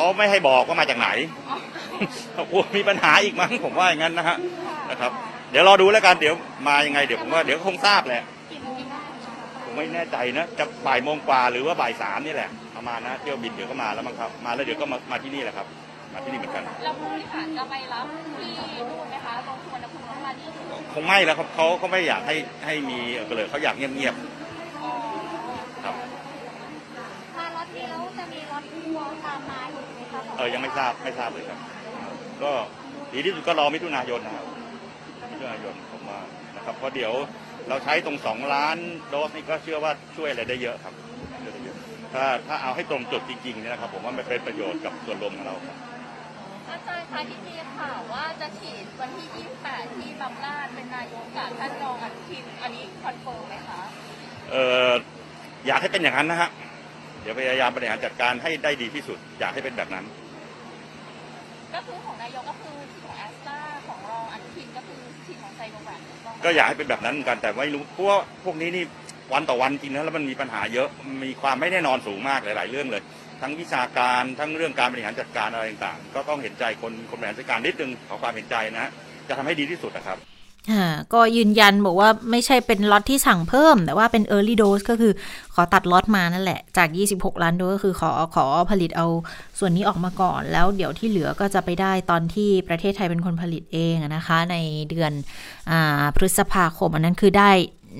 [0.00, 1.08] เขาไม่ให้บอกว่ามาจากไหน
[2.34, 4.36] เขากลัวมีปัญหาอีกมั้งผมว่าอย่างนั้นนะฮะ
[4.90, 5.12] นะครับ
[5.50, 6.34] เดี๋ยวรอดูแล้วกันเดี๋ยว
[6.68, 8.22] มายังไงเดี๋ยวผมว่าเดี๋ยวคงทราบแหละ
[9.64, 15.66] ผมไม่แน่ใจนะจะบ่ายโมงกว่าหรือว่าบ่ายสามนี่แหละประมาณนะเที่ยวบินเดี๋ยวก็มาแล้วมั้งครับ มาแล้วเดี๋ยวก็มามาที่นี่แหละครับ
[16.12, 18.06] มาที่นี่เหมือนกันแล้วผู้บริหารจะไปรับ
[18.38, 18.50] ที่
[18.90, 20.48] นู่นไหมคะตรงสุวรรณภูมิแล้วมานี่
[20.92, 25.94] คงไม่แล้วครับเขาเขาไม่อยากให้ให้มีเออเลยเขาอยากเงียบๆครับ
[27.38, 28.64] มาล็อตนี้แล้วจะมีล็อต
[28.96, 29.97] วอลตามมาอีกไหมคะ
[30.36, 31.58] เออยังไม่ทราบไม่ทราบเลยครับ
[32.42, 32.50] ก็
[33.12, 34.46] ดีที่สุดก็รอมิถุนายนนะครับ
[35.30, 36.20] มิถุนายนผมว่า
[36.56, 37.12] นะครับเพราะเดี๋ยว
[37.68, 38.76] เราใช้ตรงสองล้าน
[39.08, 40.94] โดสนี่ก็เชื่อว่าช่วยอะไรได้เยอะครับ
[41.42, 41.76] ช่วยได้เยอะ
[42.14, 45.76] ถ้าถ้าเอาให้ตรงจุดจริงๆเนี่ยนะครับ ผมว่ามันเป็นประโยชน์กับส่วนรวมของเราครับ
[46.68, 53.80] อาจารย์คะที่มีข่าวว่าจะฉีดวันที่ 28 ที่บอกว่าจะเป็นนายกกับท่านรองอนุทินอันนี้ confirm ไหมคะ
[54.50, 54.56] เอ
[54.88, 54.90] อ
[55.66, 60.04] อยากให้เป็นอย่างนั้นนะฮะเดี๋ยวพยายามบริหารจัดการให้ได้ดีที่สุด อยากให้เป็นแบบนั้น
[61.74, 68.84] ก็คือของนายกก็คือฉีดของแอสตราของรองอนุทินก็คือฉีดของไซโนแวคถูกต้องไหมก็อยากให้เป็นแบบนั้นเหมือนกันแต่ไม่รู้เพราะว่าพวกนี้นี่
[69.32, 70.88] วันต่อวันจริงนะแล้วมันมีปัญหาเยอะ
[71.24, 73.02] มีความไม่แน่นอนสูงมากหลาย ๆ เรื่องเลย
[73.42, 78.90] ทั้งวิชาการทั้งเรื่องการบริหารจัดการอะไรต่างๆ ก็ต้องเห็นใจคนคนบริหารจัดการนิดนึงขอความเห็นใจนะฮะ
[79.28, 80.37] จะทำให้ดีที่สุดนะครับอ่า
[81.14, 85.12] ก็ยืนยันบอกว่าไม่ใช่เป็นล็อตที่สั่งเพิ่ม แต่ว่าเป็น early dose ก็คือ
[85.54, 89.06] ขอตัดล็อตมานั่นแหละ จาก 26 ล้านโดสก็คือขอขอผลิตเอา
[89.58, 94.56] ส่วนนี้ออกมาก่อน แล้วเดี๋ยวที่เหลือก็จะไปได้ตอนที่ประเทศไทยเป็นคนผลิตเองนะคะ ใน
[94.90, 95.12] เดือน
[95.70, 95.72] อ
[96.16, 97.50] พฤษภาคม อันนั้นคือได้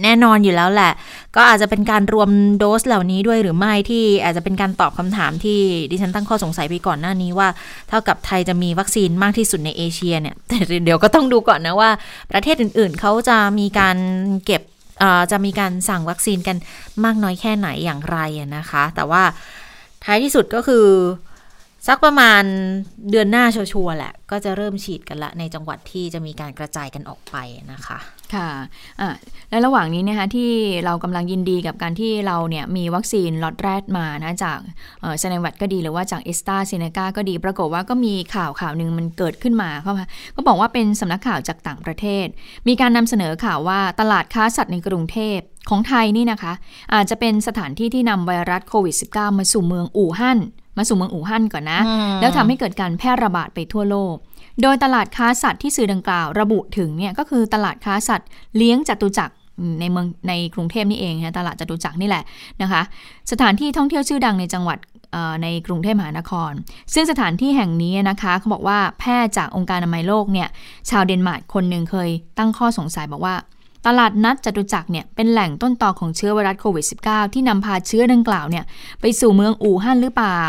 [0.02, 0.92] แน่นอนอยู่แล้วแหละ
[1.36, 7.48] ก็อาจจะเป็นการรวมโดสเหล่านี้ด้วยหรือไม่ที่อาจจะเป็นการตอบคำถามที่ดิฉันตั้งข้อสงสัยไปก่อนหน้านี้ว่า
[7.88, 11.90] เท่ากับไทยจะมีวัคซีนมากที่สุดในเอเชียเนี่ยแต่เดี๋ยวก็ต้องดูก่อนนะว่า
[12.32, 13.96] ประเทศอื่นๆเขาจะมีการ
[14.46, 14.62] เก็บ
[15.02, 16.56] อ่อจะมีการสั่งวัคซีนกัน
[17.04, 18.18] มากน้อยแค่ไหนอย่างไร
[18.56, 19.22] นะคะ แต่ว่า
[20.04, 20.86] ท้ายที่สุดก็คือ
[21.86, 22.42] สักประมาณ
[23.10, 27.36] เดือนหน้าชัวร์ๆแหละ ก็จะเริ่มฉีดกันละในจังหวัดที่จะมีการกระจายกันออกไป
[27.72, 27.98] นะคะ
[28.34, 28.50] ค่ะ
[29.00, 29.10] อะ
[29.50, 30.50] และระหว่างนี้นะคะที่
[30.84, 34.58] เรากำลังยินดีกับการที่เราเนี่ยมีวัคซีนล็อตแรกมานะจาก
[35.18, 40.04] ไซโนแวคก็ดีหรือว่าจากแอสตราเซเนกาก็ดี ปรากฏว่าก็มีข่าวข่าวหนึ่งมันเกิดขึ้นมาเข้ามา
[40.36, 42.26] ก็บอกว่าเป็นสำนักข่าวจากต่างประเทศ
[42.68, 45.38] มีการนำเสนอข่าวว่าตลาดค้าสัตว์ในกรุงเทพ
[45.70, 46.52] ของไทยนี่นะคะ
[46.94, 50.38] อาจจะเป็นสถานที่ที่นำไวรัสโควิด -19 มาสู่เมืองอู่ฮั่น
[50.78, 54.14] มาสู่เมืองอู่ฮั่นก่อนนะอืมแล้วทำให้เกิดการแพร่ระบาดไปทั่วโลก
[54.62, 59.34] โดยตลาดค้าสัตว์ที่สื่อดังกล่าวระบุถึงเนี่ยก็คือตลาดค้าสัตว์เลี้ยงจตุจักร
[59.80, 62.24] ในเมืองในกรุงเทพนี่เองนะตลาดจตุจักรนี่แหละ
[62.62, 62.82] นะคะ
[63.30, 64.78] สถานที่ท่องเที่ยวชื่อดังในจังหวัด
[65.42, 66.52] ในกรุงเทพมหานคร
[66.94, 70.48] ซึ่งสถานที่แห่งนี้นะคะเขาบอกว่าแพทย์จากองค์การอนามัยโลกเนี่ย
[70.90, 73.34] ชาวเดนมาร์กคนหนึ่งเคยตั้งข้อสงสัยบอกว่า
[73.86, 78.64] ตลาดนัดจตุจักรเนี่ยเป็นแหล่งต้นตอของเชื้อไวรัสโควิด -19 ที่นำพาเชื้อดังกล่าวเนี่ย
[79.00, 80.42] ไปสู่เมืองอู่ฮั่นหรือเปล่า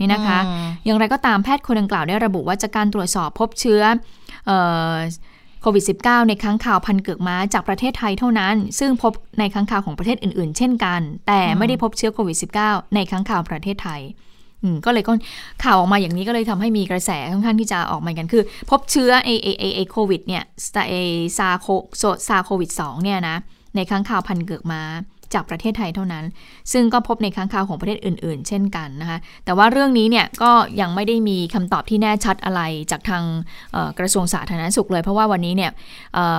[0.00, 3.82] นี่นะคะอืมอย่างไรก็ตามแพทย์คนดังกล่าวได้ระบุว่าจากการตรวจสอบพบเชื้อ
[4.46, 4.58] เอ่
[4.90, 4.94] อ
[5.62, 14.25] โคควิด -19 ในค้างคาวพันเกือกม้าจากประเทศไทยเท่านั้น ซึ่งพบในค้างคาวของประเทศอื่น ๆ เช่นกัน แต่ไม่ได้พบเชื้อโควิด -19 ในค้างคาวประเทศไทยอืม
[14.84, 15.12] ก็เลยก็
[15.64, 20.42] ข่าวออกมาอย่างนี้ก็เลยทำให้มีกระแสค่อนข้างที่จะออกมากันคือ พบเชื้อไอไอไอไอโควิดเนี่ย
[20.88, 20.94] ไอ
[21.38, 21.66] ซาโค
[22.28, 23.36] ซาโควิด2เนี่ยนะ
[23.74, 24.82] ในค้างคาวพันเกือกมา
[25.34, 26.24] จากประเทศไทยเท่านั้น
[26.72, 33.22] ซึ่งก็พบในค้างคาวของประเทศอื่น ๆ เช่นกันนะคะ แต่ว่าเรื่องนี้เนี่ยก็ยังไม่ได้มีคำตอบที่แน่ชัดอะไรจากทาง
[33.98, 35.70] กระทรวงสาธารณสุขเลย เพราะว่าวันนี้เนี่ย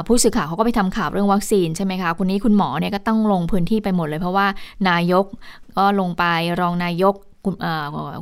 [0.07, 4.47] ผู้สื่อข่าวเขาก็ไปทำข่าวเรื่องวัคซีนใช่ไหมคะคุณนี้คุณหมอเนี่ยก็ต้องลงพื้นที่ไปหมดเลย เพราะว่า
[4.89, 5.25] นายก
[5.77, 6.23] ก็ลงไป
[6.61, 7.15] รองนายก
[7.47, 7.55] คุณ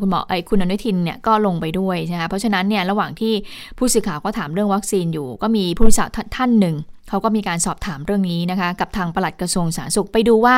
[0.02, 3.34] คุณหมอไอ้คุณอนุทินเนี่ยก็ลงไปด้วยใช่ไหมคะเพราะฉะนั้นเนี่ยระหว่างที่
[3.78, 6.76] ผู้สื่อข่าวก็ถามเรื่องวัคซีนอยู่ ก็มีผู้สื่อข่าวท่านหนึ่ง
[7.10, 10.56] เขาก็มีการสอบถามเรื่องนี้นะคะ กับทางปลัดกระทรวงสาธารณสุขไปดูว่า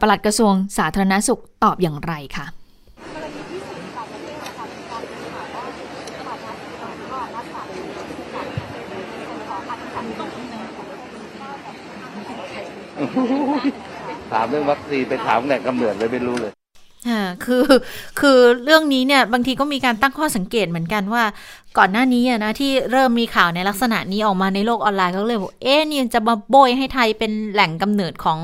[0.00, 2.46] ปลัดกระทรวงสาธารณสุขตอบอย่างไรค่ะ
[14.32, 16.52] ถามเรื่องวัคซีนไปถามแต่กำเนิดเลยไม่รู้เลย
[17.08, 17.64] อ่าคือ
[18.20, 21.24] คือเรื่องนี้เนี่ยบางทีก็มีการตั้งข้อสังเกตเหมือนกันว่า
[21.78, 28.38] ก่อนหน้านี้นะที่เริ่มมีข่าวในลักษณะนี้ออกมาในโลกออนไลน์ก็เลยบอกเอ๊ะนี่จะมาโบยให้ไทยเป็นแหล่งกำเนิดของ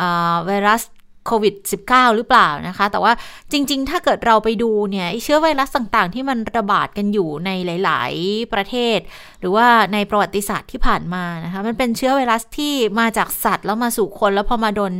[0.00, 0.02] อ
[0.46, 0.82] ไวรัส
[1.30, 1.54] โควิด
[1.86, 3.12] -19 หรือเปล่านะคะ แต่ว่า
[3.52, 7.50] จริง ๆ ถ้าเกิดเราไปดูเนี่ยเชื้อไวรัสต่างๆ ที่มันระบาดกันอยู่ใน
[7.84, 8.98] หลาย ๆ ประเทศ
[9.40, 14.92] หรือว่าในประวัติศาสตร์ที่ผ่านมานะคะมันเป็นเชื้อไวรัสที่มาจากสัตว์แล้วมาสู่คนแล้วพอมาโดน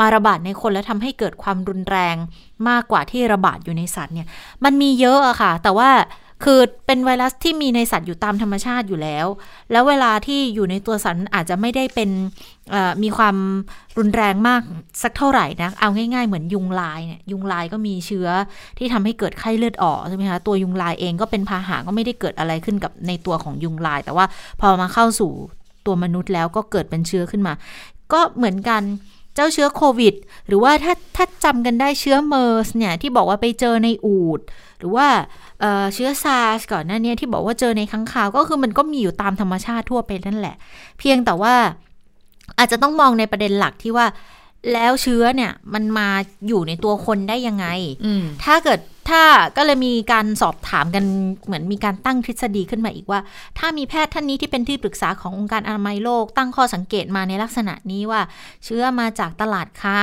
[0.00, 2.16] มาระบาดในคนแล้วทำให้เกิดความรุนแรง
[2.68, 4.26] มากกว่าที่ระบาดอยู่ในสัตว์เนี่ย
[4.64, 5.90] มันมีเยอะอะค่ะ แต่ว่า
[6.44, 9.26] คือเป็นไวรัสที่มีในสัตว์อยู่ตามธรรมชาติอยู่แล้ว
[9.72, 12.10] แล้วเวลาที่อยู่ในตัวสัตว์อาจจะไม่ได้เป็น
[13.02, 13.36] มีความ
[13.98, 14.60] รุนแรงมาก
[15.02, 18.28] สักเท่าไหร่นะ เอาง่ายๆเหมือนยุงลายเนี่ย ยุงลายก็มีเชื้อ
[18.78, 24.26] ที่ทำให้เกิดไข้เลือดออกใช่ไหมคะ ตัวยุงลายเองก็เป็นพาหะก็ไม่ได้เกิดอะไรขึ้นกับในตัวของยุงลาย แต่ว่า
[24.60, 25.30] พอมาเข้าสู่
[25.86, 27.52] ตัวมนุษย์แล้วก็เกิดเป็นเชื้อขึ้นมา
[28.12, 28.82] ก็เหมือนกัน
[29.34, 30.14] เจ้าเชื้อโควิด
[30.46, 34.40] หรือว่าถ้าถ้าจำกันได้เชื้อเมอร์สเนี่ยที่บอกว่าไปเจอในอูด
[34.78, 35.06] หรือว่า
[35.60, 40.56] เอ่อเชื้อซาร์สก่อนหน้านี้ที่บอกว่าเจอในค้างคาวก็คือมันก็มีอยู่ตามธรรมชาติทั่วไปนั่นแหละ
[40.98, 41.54] เพียงแต่ว่า
[42.58, 44.06] อาจจะต้องมองในประเด็นหลักที่ว่า
[44.72, 46.08] แล้วเชื้อเนี่ยมันมา
[46.48, 47.66] อยู่ในตัวคนได้ยังไง
[48.06, 49.22] อืมถ้าเกิด ถ้า
[49.56, 51.04] ก็เลยมีการสอบถามกัน
[51.44, 53.20] เหมือนมีการตั้งทฤษฎีขึ้นมาอีกว่า
[53.58, 58.20] ถ้ามีแพทย์ท่านนี้ที่เป็นที่ปรึกษาขององค์การอนามัยโลก ตั้งข้อสังเกตมาในลักษณะนี้ว่า
[58.64, 59.96] เชื้อมาจากตลาดค้า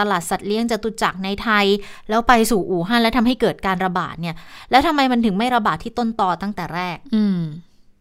[0.00, 1.66] ตลาดสัตว์เลี้ยงจตุจักรในไทย
[2.08, 4.36] แล้วไปสู่อู่ฮั่นแล้วทำให้เกิดการระบาดเนี่ย
[4.70, 7.40] แล้วทำไมมันถึงไม่ระบาดที่ต้นตอตั้งแต่แรก อืม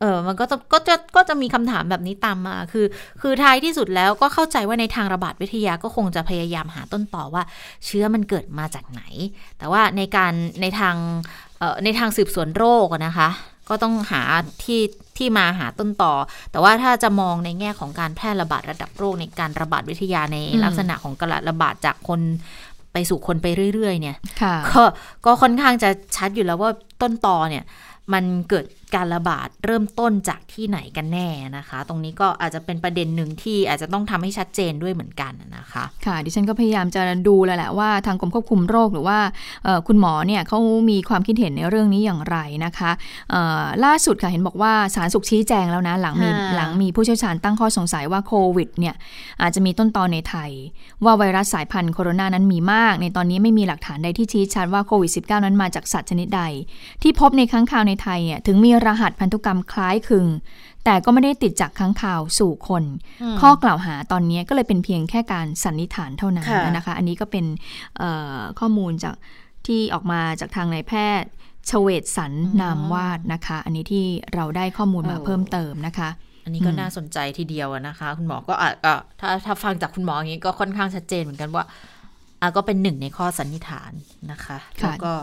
[0.03, 2.85] เออมันก็จะก็จะก็จะมีคำถามแบบนี้ตามมา คือ
[3.21, 7.43] คือท้ายที่สุดแล้วก็เข้าใจว่าในทางระบาดวิทยาก็คงจะพยายามหาต้นต่อว่า
[7.85, 9.01] เชื้อมันเกิดมาจากไหน
[9.57, 10.95] แต่ว่าในการในทาง
[11.59, 13.29] เอ่อในทางสืบสวนโรคอะนะคะ
[13.69, 14.21] ก็ต้องหา
[14.63, 14.81] ที่
[15.17, 16.13] ที่มาหาต้นต่อ
[16.51, 22.21] แต่ว่าถ้าจะมองในแง่ของการแพร่ระบาดระดับโรคในการระบาดวิทยาในอืมลักษณะของการระบาดจากคน
[22.93, 24.81] ไปสู่คนไปเรื่อย ๆ เนี่ยค่ะก็
[25.25, 27.63] ก็ค่อนข้างจะชัดอยู่แล้วว่าต้นตอเนี่ย
[28.13, 31.27] มันเกิด การระบาดเริ่มต้นจากที่ไหนกันแน่
[31.57, 39.19] นะคะ ตรงนี้ก็อาจจะเป็นประเด็นหนึ่งที่อาจจะต้องทำให้ชัดเจนด้วยเหมือนกันนะคะ ค่ะ ดิฉันก็พยายามจะดูแล้วแหละว่าทางกรมควบคุมโรคหรือว่า
[39.63, 40.57] เอ่อคุณหมอเนี่ยเขา
[40.89, 42.91] มีความคิดเห็นในเรื่องนี้อย่างไรนะคะ
[43.31, 48.95] เอ่อล่าสุดค่ะเห็นบอกว่าสาธารณสุขชี้แจงแล้วนะหลังมีค่ะหลังมีผู้เชี่ยวชาญตั้งข้อสงสัยว่าโควิดเนี่ย
[49.41, 50.51] อาจจะมีต้นตอในไทย
[51.03, 56.43] ว่าไวรัสสายพันธุ์โคโรนานั้นมีมาก ในตอนนี้ไม่มีหลักฐานใดที่ชี้ชัดว่าโควิด -19 นั้นมาจากสัตว์ชนิดใด
[57.01, 60.27] ที่พบในค้างคาวในไทยเนี่ยถึงมีรหัสพันธุกรรมคล้ายคลึง
[60.85, 62.83] แต่ก็ไม่ได้ติดจากค้างคาวสู่คน
[63.41, 67.45] ข้อกล่าวหาตอนนี้ก็เลยเป็นเพียงแค่การสันนิษฐานเท่านั้นค่ะนะคะ อันนี้ก็เป็น
[67.97, 69.15] เอ่อข้อมูลจาก
[69.67, 71.29] ที่ออกมาจากทางนายแพทย์
[71.69, 76.09] ชเวตสันนามวาดนะคะ อันนี้ที่เราได้ข้อมูลมาเพิ่มเติมนะคะ
[76.45, 81.63] อันนี้ก็อืมน่าสนใจทีเดียวอะนะคะ คุณหมอก็อาจก็ถ้าถ้าฟังจากคุณหมออย่างนี้ก็ค่อนข้างชัดเจนเหมือนกันว่า
[82.41, 83.91] อะก็เป็นหนึ่งในข้อสันนิษฐาน
[84.31, 85.13] นะคะ แล้วก็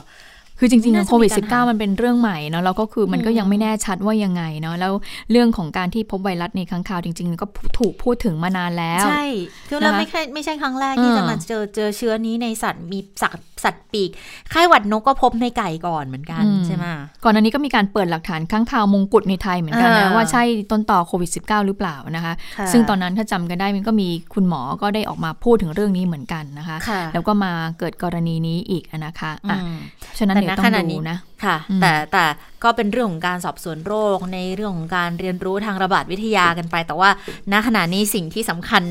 [0.63, 4.93] คือจริงน่าๆจะโควิดมีการหา -19 มันเป็นเรื่องใหม่เนาะแล้วก็คือมันก็อืมยังไม่แน่ชัดว่ายังไงเนาะแล้ว
[5.31, 7.47] เรื่องของการที่พบไวรัสในค้างคาวจริง ๆ ก็
[7.79, 9.25] ถูกพูดถึงมานานแล้ว ใช่
[9.69, 14.11] คือเรานะคะไม่ใช่ไม่ใช่ครั้งแรกที่เออจะมาเจอเจอเชื้อนี้ในสัตว์มีสัตว์ สัตว์ปีก
[14.51, 16.87] ไข้หวัดนกก็พบในไก่ก่อนเหมือนกันใช่ไหม
[17.25, 29.79] ก่อนหน้านี้ก็มีการเปิดหลักฐานค้างคาวมงกุฎในไทยเหมือนกันนะอ่าว่าใช่ต้นต่อโควิด -19 หรือเปล่านะคะค่ะซึ่งตอนนั้นถ้าจำกันได้มันก็มีคุณหมอก็ได้ออกมาพูดถึงเรื่องนี้เหมือนกันนะคะค่ะแล้วก็มาเกิดกรณีนี้อีกอะนะคะอะอืม
[30.19, 32.25] ฉะนั้นแต่เดี๋ยวณต้อขงณะดูนี้นะ ค่ะอืมแต่แต่
[32.65, 37.11] ก็เป็นเรื่องของการสอบสวนโรคในเรื่องของการเรียนรู้ทางระบาดวิทยากันไป แต่ว่า
[37.53, 38.83] ณขณะนี้สิ่งที่สำคัญ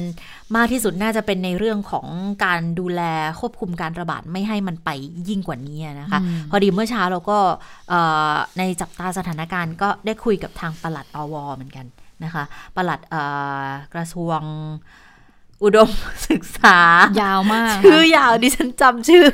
[0.55, 2.07] มากที่สุดน่าจะเป็นในเรื่องของ
[2.45, 3.01] การดูแล
[3.39, 4.89] ควบคุมการระบาดไม่ให้มันไป
[5.29, 7.37] ยิ่งกว่านี้นะคะอืมพอดีเมื่อเช้าเราก็
[7.89, 11.85] เอ่อในจับตาสถานการณ์ก็ได้คุยกับทางปลัดอวเหมือนกัน
[12.23, 12.43] นะคะ
[12.75, 12.99] ปลัด
[13.93, 14.41] กระทรวง
[15.63, 15.89] อุดม
[16.29, 16.79] ศึกษา
[17.21, 19.25] ยาวมาก ชื่อยาวดิฉันจำชื่อ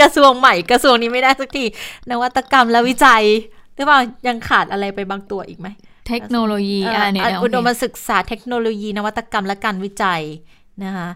[0.00, 1.64] กระทรวงใหม่กระทรวงนี้ไม่ได้สักที
[2.10, 3.24] นวัตกรรมและวิจัย
[3.74, 5.68] หรือเปล่ายังขาดอะไรไปบางตัวอีกไหม
[6.08, 10.22] เทคโนโลยีอ่าเนี่ยอุดมศึกษาเทคโนโลยี นวัตกรรมและการวิจัย
[10.84, 11.08] นะคะ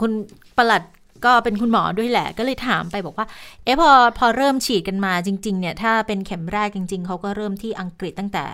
[0.00, 0.12] คุณ
[0.56, 0.82] ปลัด
[1.24, 3.26] ก็เป็นคุณหมอด้วยแหละก็เลยถามไปบอกว่า
[3.64, 8.44] เอ๊ะพอพอเริ่มฉีดกันมาจริง ๆ เนี่ย ถ้าเป็นเข็มแรกจริง ๆเขาก็เริ่มที่อังกฤษตั้งแต่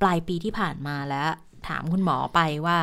[0.00, 1.28] ปลายปีที่ผ่านมาแล้ว
[1.68, 2.78] ถามคุณหมอไปว่า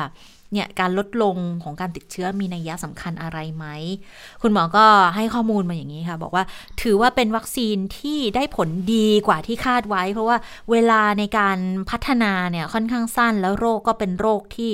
[0.52, 3.66] เนี่ยการลดลงของการติดเชื้อมีนัยยะสำคัญอะไรไหม
[4.42, 4.86] คุณหมอก็
[5.16, 6.44] ให้ข้อมูลมาอย่างนี้ค่ะ บอกว่า
[6.82, 10.36] ถือว่าเป็นวัคซีนที่ได้ผลดีกว่าที่คาดไว้ เพราะว่า
[10.70, 11.58] เวลาในการ
[11.90, 14.70] พัฒนาเนี่ยค่อนข้างสั้นแล้วโรคก็เป็นโรคที่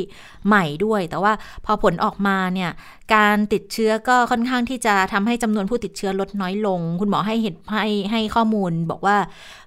[0.47, 1.33] ใหม่ด้วย แต่ว่า
[1.65, 2.71] พอผลออกมาเนี่ย
[3.15, 9.17] การติดเชื้อก็ค่อนข้างที่จะทำให้จำนวนผู้ติดเชื้อลดน้อยลง คุณหมอให้เห็นให้ให้ข้อมูลบอกว่า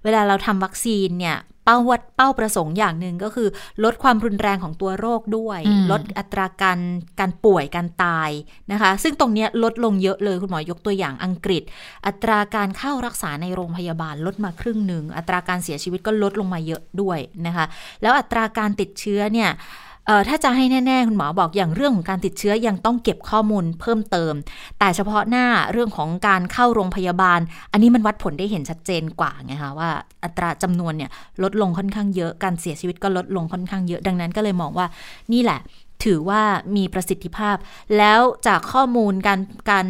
[0.03, 3.47] เวลาเราทำวัคซีนเนี่ยเป้าวัดเป้าประสงค์อย่างหนึ่งก็คือ
[3.83, 5.59] ลดความรุนแรงของตัวโรคด้วย
[5.91, 6.79] ลดอัตราการ
[7.19, 8.29] การป่วยการตาย
[8.71, 11.63] นะคะ ซึ่งตรงนี้ลดลงเยอะเลยคุณหมอยกตัวอย่างอังกฤษ
[12.07, 17.65] อัตราการเข้ารักษาในโรงพยาบาลลดมาครึ่งหนึ่งอัตราการเสียชีวิตก็ลดลงมาเยอะด้วยนะคะ
[18.01, 19.88] แล้วอัตราการติดเชื้อเนี่ยเออ
[20.27, 24.33] ถ้าจะให้แน่ ๆ คุณหมอบอกอย่างเรื่องของการติดเชื้อยังต้องเก็บข้อมูลเพิ่มเติม
[24.79, 27.39] แต่เฉพาะหน้าเรื่องของการเข้าโรงพยาบาล
[27.71, 29.89] อันนี้มันวัดผลได้เห็นชัดเจนกว่าไงคะว่า
[30.23, 31.11] อัตราจำนวนเนี่ย
[31.43, 34.87] ลดลงค่อนข้างเยอะการเสียชีวิตก็ลดลงค่อนข้างเยอะดังนั้นก็เลยมองว่า
[35.33, 35.59] นี่แหละ
[36.05, 36.41] ถือว่า
[36.75, 37.57] มีประสิทธิภาพ
[37.97, 39.87] แล้วจากข้อมูลการการ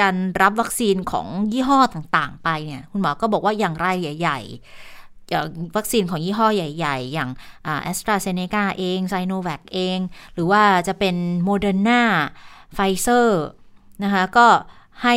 [0.00, 4.95] การรับวัคซีนของยี่ห้อต่างๆ ไปเนี่ยคุณหมอก็บอกว่าอย่างไรใหญ่ ๆ
[5.30, 5.44] อย่าง
[5.76, 7.30] วัคซีนของยี่ห้อใหญ่ ๆ อย่าง
[7.82, 9.98] แอสตราเซเนกาเองไซโนแวคเอง
[10.34, 12.02] หรือว่าจะเป็นโมเดอร์นา
[12.74, 13.44] ไฟเซอร์
[14.04, 14.46] นะคะก็
[15.04, 15.16] ให้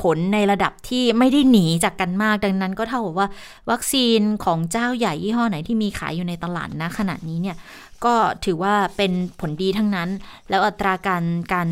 [0.00, 3.28] ผลในระดับที่ไม่ได้หนีจากกันมาก ดังนั้นก็เท่ากับว่า
[3.70, 7.56] วัคซีนของเจ้าใหญ่ยี่ห้อไหนที่มีขายอยู่ในตลาดนะขณะนี้เนี่ย
[8.04, 10.08] ก็ถือว่าเป็นผลดีทั้งนั้น
[10.48, 11.68] แล้วอัตราการการ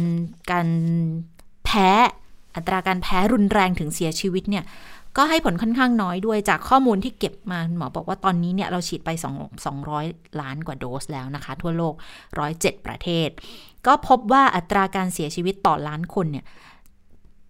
[0.50, 0.68] การ
[1.64, 1.90] แพ้
[2.56, 4.64] อัตราการแพ้รุนแรงถึงเสียชีวิตเนี่ย
[5.16, 9.25] ก็ให้ผลค่อนข้างน้อยด้วยจากข้อมูลที่เก็บมาหมอบอกว่าตอนนี้เนี่ยเราฉีดไป2
[9.87, 11.94] 200 ล้านกว่าโดสแล้วนะคะ ทั่วโลก
[12.40, 13.29] 107 ประเทศ
[13.87, 16.44] ก็พบว่าอัตราการเสียชีวิตต่อล้านคนเนี่ย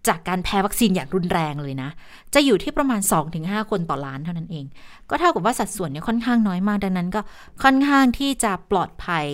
[0.08, 1.90] จากการแพ้วัคซีนอย่างรุนแรงเลยนะ
[2.34, 3.00] จะอยู่ที่ประมาณ
[3.36, 4.64] 2-5 คนต่อล้านเท่านั้นเอง
[5.10, 7.20] ก็เท่ากับว่าสัดส่วนเนี่ยค่อนข้างน้อยมากดังนั้นก็
[7.62, 9.26] ค่อนข้างที่จะปลอดภัย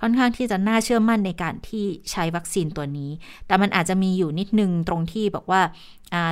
[0.00, 3.10] ค่อนข้างที่จะน่าเชื่อมั่นในการที่ใช้วัคซีนตัวนี้
[3.46, 5.60] แต่มันอาจจะมีอยู่นิดนึงตรงที่บอกว่า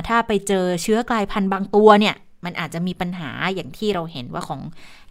[0.07, 4.61] ถ้าไปเจอเชื้อกลายพันธุ์บางตัวเนี่ย มันอาจจะมีปัญหาอย่างที่เราเห็นว่าของ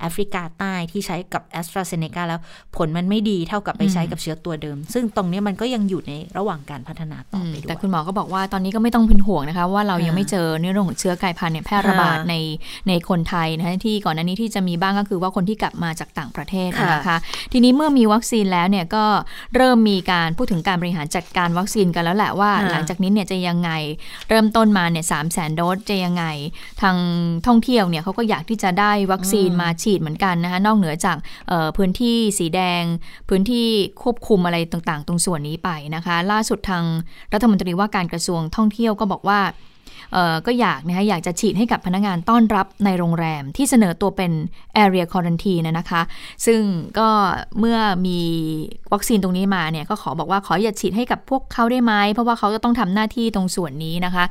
[0.01, 2.41] แอฟริกาใต้ที่ใช้กับแอสตราเซเนกาแล้ว
[2.77, 12.35] ผลมันไม่ดีเท่ากับไปใช้กับเชื้อตัวเดิม ซึ่งตรงนี้มันก็ยังอยู่ในระหว่างการพัฒนาต่อไปด้วยแต่คุณหมอก็บอกว่าตอนนี้ก็ไม่ต้องเป็นห่วงนะคะ ว่าเรายังไม่เจอเรื่องของเชื้อกลายพันธุ์เนี่ยแพร่ระบาดใน
[12.89, 17.17] ในคนไทยนะคะที่ก่อนหน้านี้ที่จะมีบ้างก็คือว่าคนที่กลับมาจากต่างประเทศนะคะ
[17.53, 19.05] ทีนี้เมื่อมีวัคซีนแล้วเนี่ยก็
[19.57, 23.71] เริ่มมีการพูดถึงการบริหารจัดการวัคซีนกันแล้วแหละว่า หลังจากนี้เนี่ยจะยังไง
[24.29, 26.25] เริ่มต้นมาเนี่ยสามแสนโดสจะยังไง
[26.83, 26.97] ทาง
[27.47, 31.17] ท่องเที่ยวเนี่ยเขาก็อยากที่จะได้วัคซีนมาฉีดเหมือนกันนะคะนอกเหนือจาก
[31.77, 32.83] พื้นที่สีแดง
[33.29, 33.67] พื้นที่
[34.03, 36.85] ควบคุมอะไรต่างๆ ตรงส่วนนี้ไปนะคะ ล่าสุดทาง
[37.33, 39.41] รัฐมนตรีว่าการกระทรวงท่องเที่ยวก็บอกว่า
[40.47, 44.33] ก็อยากนะคะอยากจะฉีดให้กับพนักงานต้อนรับในโรงแรมที่เสนอตัวเป็น
[44.85, 46.03] area quarantine นะคะ
[46.47, 46.61] ซึ่ง
[46.99, 47.09] ก็
[47.59, 48.19] เมื่อมี
[48.93, 54.25] วัคซีนตรงนี้มาเนี่ยก็ขอบอกว่าขออย่าฉีดให้กับพวกเขาได้ไหมเพราะว่าเขาจะต้องทำหน้าที่ตรงส่วนนี้นะคะ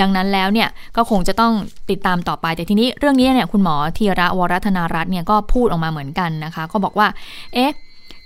[0.00, 1.52] ดังนั้นแล้วเนี่ยก็คงจะต้อง
[1.90, 7.06] ติดตามต่อไป แต่ทีนี้เรื่องนี้เนี่ยคุณหมอธีระวรัธนารัตน์เนี่ยก็พูดออกมาเหมือนกันนะคะ ก็บอกว่า
[7.54, 7.72] เอ๊ะ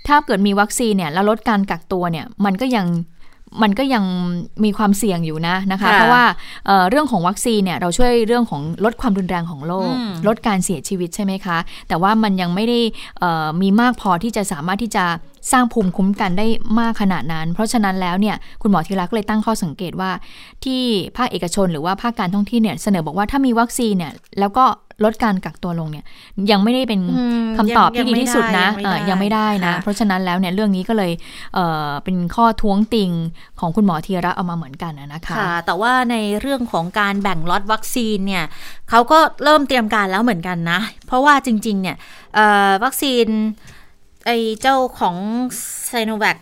[0.07, 2.85] ถ้าเกิดมีวัคซีนเนี่ยแล้วลดการกักตัวเนี่ยมันก็ยัง
[3.61, 4.03] มันก็ยัง
[4.63, 6.23] มีความเสี่ยงอยู่นะนะคะ เพราะว่า
[6.65, 9.91] เเรื่องของวัคซีนเนี่ยเราช่วยเรื่องของลดความรุนแรงของโรค
[10.27, 12.79] ลดการเสียชีวิตใช่ไหมคะ แต่ว่ามันยังไม่ได้
[13.61, 15.05] มีมากพอที่จะสามารถที่จะ
[15.51, 16.47] สร้างภูมิคุ้มกันได้
[16.79, 20.11] มากขนาดนั้น เพราะฉะนั้นแล้วเนี่ยคุณหมอธีระก็เลยตั้งข้อสังเกตว่า
[20.63, 20.81] ที่
[21.17, 24.65] ภาคเอกชนหรือว่าภาคการท่องเที่ยวเนี่ยเสนอบอกว่าถ้ามีวัคซีนเนี่ยแล้วก็
[25.03, 26.05] ลดการกักตัวลงเนี่ย
[26.51, 27.01] ยังไม่ได้เป็น
[27.57, 28.67] คำตอบที่ดีที่สุดนะ
[29.09, 31.11] ยังไม่ได้นะ เพราะฉะนั้นแล้วเนี่ยเรื่องนี้ก็เลย
[31.53, 33.11] เเป็นข้อท้วงติง
[33.59, 38.43] ของคุณหมอธีระเอามาเหมือนกันนะคะค่ะ แต่ว่าในเรื่องของการแบ่งล็อตวัคซีนเนี่ย
[38.89, 41.95] เขาก็เริ่มเตรียมการแล้วเหมือนกันนะ เพราะว่าจริงๆเนี่ย
[42.83, 43.27] วัคซีน
[44.25, 44.29] ไอ
[44.61, 45.15] เจ้าของ
[45.87, 46.37] ไซโนแวค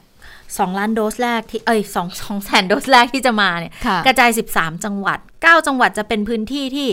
[0.58, 3.74] สองล้านโดสแรกที่เอ้ยสองสองแสนโดสแรกที่จะมาเนี่ย
[4.06, 6.88] กระจาย 13 จังหวัด 9 จังหวัดจะเป็นพื้นที่ที่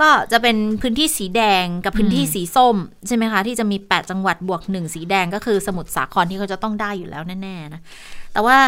[0.00, 7.80] ก็จะเป็นพื้นที่สีแดงกับพื้นที่สีส้ม ใช่ไหมคะ ที่จะมี 8 จังหวัดบวก 1 สีแดงก็คือสมุทรสาครที่เขาจะต้องได้อยู่แล้วแน่ๆนะ
[8.32, 8.58] แต่ว่า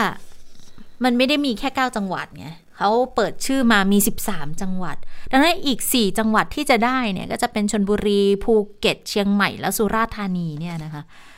[1.05, 3.99] มันไม่ได้มีแค่ 9 จังหวัดไงเขาเปิดชื่อมามี
[4.31, 4.97] 13 จังหวัด
[5.31, 11.38] ดังนั้นอีก 4 จังหวัดที่จะได้เนี่ยก็จะเป็นชนบุรีภูเก็ตเชียงใหม่และสุราษฎร์ธานีเนี่ยนะคะก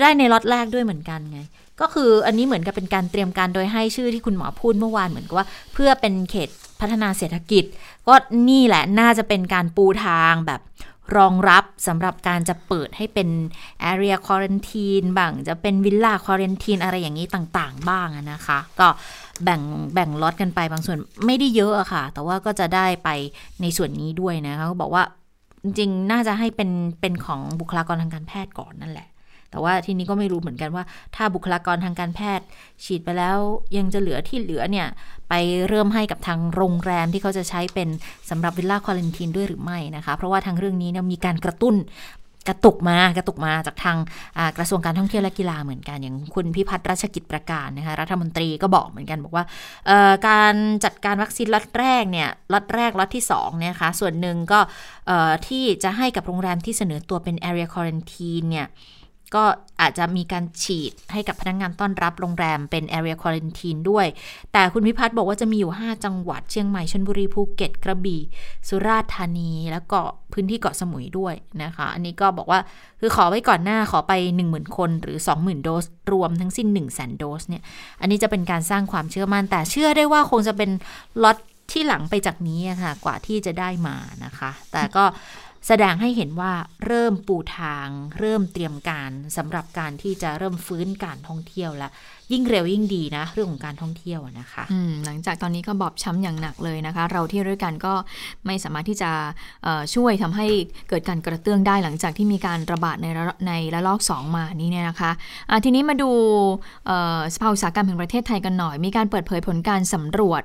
[0.00, 1.40] ได้ในล็อตแรกด้วยเหมือนกันไง
[1.80, 6.48] ก็คืออันนี้เหมือนกับเป็นการเตรียมการโดยให้ชื่อที่คุณหมอพูดเมื่อวานเหมือนกับว่า เพื่อเป็นเขต
[6.80, 7.64] พัฒนาเศรษฐกิจ
[8.08, 8.14] ก็
[8.48, 10.60] นี่แหละน่าจะเป็นการปูทางแบบ
[11.16, 13.28] รองรับสำหรับการจะเปิดให้เป็น
[13.90, 18.88] area quarantine บ้างจะเป็นวิลล่า quarantine อะไรอย่างนี้ต่างๆ บ้างนะคะ ก็
[19.44, 19.60] แบ่ง
[19.94, 23.08] แบ่งล็อตกันไปบางส่วนไม่ได้เยอะอะค่ะ แต่ว่าก็จะได้ไป
[23.60, 25.04] ในส่วนนี้ด้วยนะคะเขาบอกว่า
[25.62, 26.70] จริงๆน่าจะให้เป็น
[27.00, 29.08] เป็นของบุคลากรทางการแพทย์ก่อนนั่นแหละ
[29.50, 30.84] แต่ว่าทีนี้ก็ไม่รู้เหมือนกันว่า
[31.16, 32.46] ถ้าบุคลากรทางการแพทย์
[32.84, 33.38] ฉีดไปแล้ว
[33.76, 34.86] ยังจะเหลือที่เหลือเนี่ย
[35.28, 35.34] ไป
[35.68, 37.88] เริ่มให้กับทางโรงแรมที่เขาจะใช้เป็น
[38.30, 41.76] สำหรับวิลล่าควอลันทีนด้วยหรือไม่นะคะ เพราะว่าทางเรื่องนี้เนี่ยมีการกระตุ้น
[42.48, 43.96] กระตุกมากระตุกมาจากทาง
[44.58, 49.44] กระทรวงการท่องเที่ยวและกีฬาเหมือนกัน อย่างคุณพิพัฒน์ราชกิจประการนะคะรัฐมนตรีก็บอกเหมือนกันบอกว่า
[50.28, 54.60] การจัดการวัคซีนล็อตแรกเนี่ยล็อตแรกล็อตที่2เนี่ยคะส่วนหนึ่งก็
[55.46, 58.66] ที่จะให้กับโรงแรมที่เสนอตัวเป็น area quarantine เนี่ย
[59.34, 59.44] ก็
[59.80, 64.06] อาจจะมีการฉีดให้กับพนักงานต้อนรับโรงแรมเป็น area quarantine ด้วย
[64.52, 68.22] แต่คุณพิพัฒน์บอกว่าจะมีอยู่ 5 จังหวัดเชียงใหม่ชลบุรีภูเก็ตกระบี่
[68.68, 70.00] สุราษฎร์ธานี แล้วก็
[70.32, 72.60] พื้นที่เกาะสมุยด้วยนะคะ อันนี้ก็บอกว่า
[73.00, 74.12] คือขอไว้ก่อนหน้าขอไป
[74.46, 77.62] 10,000 คนหรือ 20,000 โดส รวมทั้งสิ้น 1 0 0 0 0 0 โดสเนี่ย
[78.00, 80.70] อันนี้จะเป็นการสร้างความเชื่อมั่น แต่เชื่อได้ว่าคงจะเป็น
[81.24, 81.38] ล็อต
[81.72, 85.04] ที่หลังไปจากนี้ค่ะกว่าที่จะได้มานะคะ แต่ก็
[85.66, 86.52] แสดงให้เห็นว่า
[86.86, 91.90] เริ่มปูทาง เริ่มเตรียมการสำหรับการที่จะเริ่มฟื้นการท่องเที่ยวแล้ว
[92.32, 94.64] ยิ่งเร็วยิ่งดีนะ เรื่องของการท่องเที่ยวนะคะ
[95.04, 97.94] หลังจากตอนนี้ก็บอบช้ำอย่างหนักเลยนะคะ เราที่ด้วยกันก็
[98.46, 99.10] ไม่สามารถที่จะ
[99.94, 100.46] ช่วยทำให้
[100.88, 103.06] เกิดการกระเตื้องได้หลังจากที่มีการระบาดใน
[103.48, 106.10] ในระลอก 2 มานี้เนี่ยนะคะะทีนี้มาดู
[107.34, 110.42] สภาอุตสาหกรรมแห่งประเทศไทยกันหน่อย มีการเปิดเผยผลการสำรวจ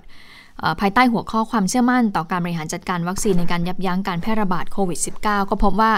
[0.79, 5.91] ภายใต้หัวข้อความเชื่อมั่นต่อการบริหารจัดการวัคซีนในการยับยั้งการแพร่ระบาดโควิด -19 ก็พบว่า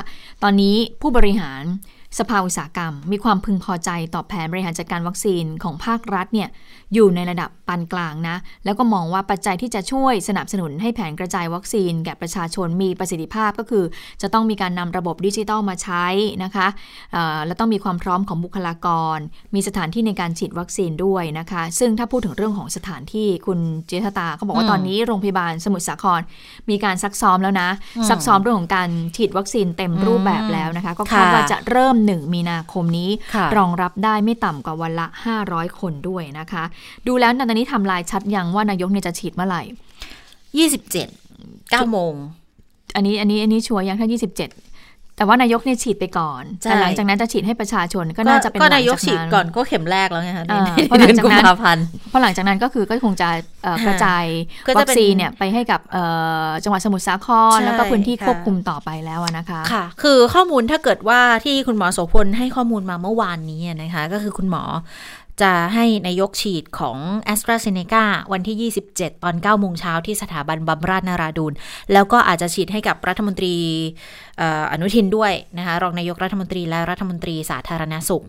[0.43, 1.63] ตอนนี้ผู้บริหาร
[2.19, 6.49] สภาอุตสาหกรรม มีความพึงพอใจต่อแผนบริหารจัดการวัคซีนของภาครัฐเนี่ย
[6.93, 13.83] อยู่ในระดับปานกลางนะ แล้วก็มองว่าปัจจัยที่จะช่วยสนับสนุนให้แผนกระจายวัคซีน แก่ประชาชนมีประสิทธิภาพก็คือ
[14.21, 16.05] จะต้องมีการนำระบบดิจิทัลมาใช้
[16.43, 16.67] นะคะ
[17.45, 19.17] และต้องมีความพร้อมของบุคลากร
[19.55, 26.21] มีสถานที่ในการฉีดวัคซีนด้วยนะคะ ซึ่งถ้าพูดถึงเรื่องของสถานที่คุณเจษตาเขาบอกว่าตอนนี้โรงพยาบาลสมุทรสาคร
[26.69, 27.69] มีการซักซ้อมแล้วนะ
[28.09, 33.09] ซักซ้อมเรื่องของการฉีดวัคซีนเต็มรูปแบบแล้วนะคะ ก็คาดว่าจะเริ่ม1 มีนาคมนี้
[33.57, 35.07] รองรับได้ไม่ต่ำกว่าวันละ
[35.43, 36.63] 500 คนด้วยนะคะ
[37.07, 39.61] ดูแล้วตอนนี้ทำลายชัดยังว่านายกเนี่ยจะฉีดเมื่อไหร่
[40.57, 41.07] ยี่สิบเจ็ด
[41.71, 42.13] เก้าโมง
[42.95, 44.49] อันนี้อันนี้อันนี้ชัวร์ยังถ้ายี่สิบเจ็ด
[45.17, 50.45] แต่ว่านายกเนี่ยฉีดไปก่อน แต่หลังจากนั้นจะฉีดให้ประชาชนก็น่าจะเป็นก็นายกฉีดก่อนก็เข็มแรกแล้วไงคะ
[50.87, 53.29] เพราะหลังจากนั้นเพราะหลังจากนั้นก็คือก็คงจะ
[53.85, 54.25] กระจาย
[54.77, 55.81] วัคซีนเนี่ยไปให้กับ
[56.63, 64.63] จังหวัดสมุทรสาครแล้วก็พื้นที่ควบคุมต่อไปแล้วนะคะค่ะ คือข้อมูลถ้าเกิดว่าที่คุณหมอโสพลให้ข้อมูลมาเมื่อวานนี้นะคะ ก็คือคุณหมอ
[65.41, 66.97] จะให้นายกฉีดของ
[67.33, 71.53] a s t r a z เซ e c a วันที่ 27 ตอน 9 โมงเช้าที่สถาบันบำราศนาราดูน
[71.93, 73.55] แล้วก็อาจจะฉีดให้กับรัฐมนตรี
[74.71, 78.25] อนุทินด้วยนะคะรองนายกรัฐมนตรีและรัฐมนตรีสาธารณสุข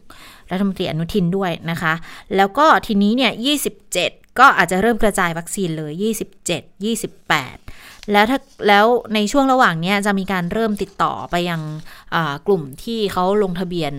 [0.50, 1.94] รัฐมนตรีอนุทินด้วยนะคะ
[2.36, 3.32] แล้วก็ทีนี้เนี่ย
[3.82, 5.92] 27 ก็อาจจะเริ่มกระจายวัคซีนเลย
[6.42, 6.84] 27
[7.34, 8.38] 28แล้วถ้า
[8.68, 11.60] แล้วในช่วงระหว่างนี้จะมีการเริ่มติดต่อไปยัง
[12.46, 13.92] กลุ่มที่เขาลงทะเบียน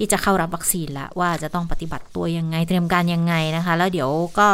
[0.00, 4.48] ที่จะเข้ารับวัคซีนล้วว่าจะต้องปฏิบัติตัวยังไงเตรียมการยังไงนะคะ แล้วเดี๋ยวก็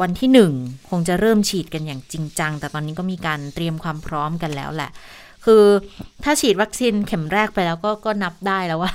[0.00, 0.52] วันที่หนึ่ง
[0.90, 4.90] คงจะเริ่มฉีดกันอย่างจริงจัง แต่ตอนนี้ก็มีการเตรียมความพร้อมกันแล้วแหละ
[5.44, 5.64] คือ
[6.24, 8.92] ถ้าฉีดวัคซีนเข็มแรกไปแล้วก็ก็นับได้แล้วว่า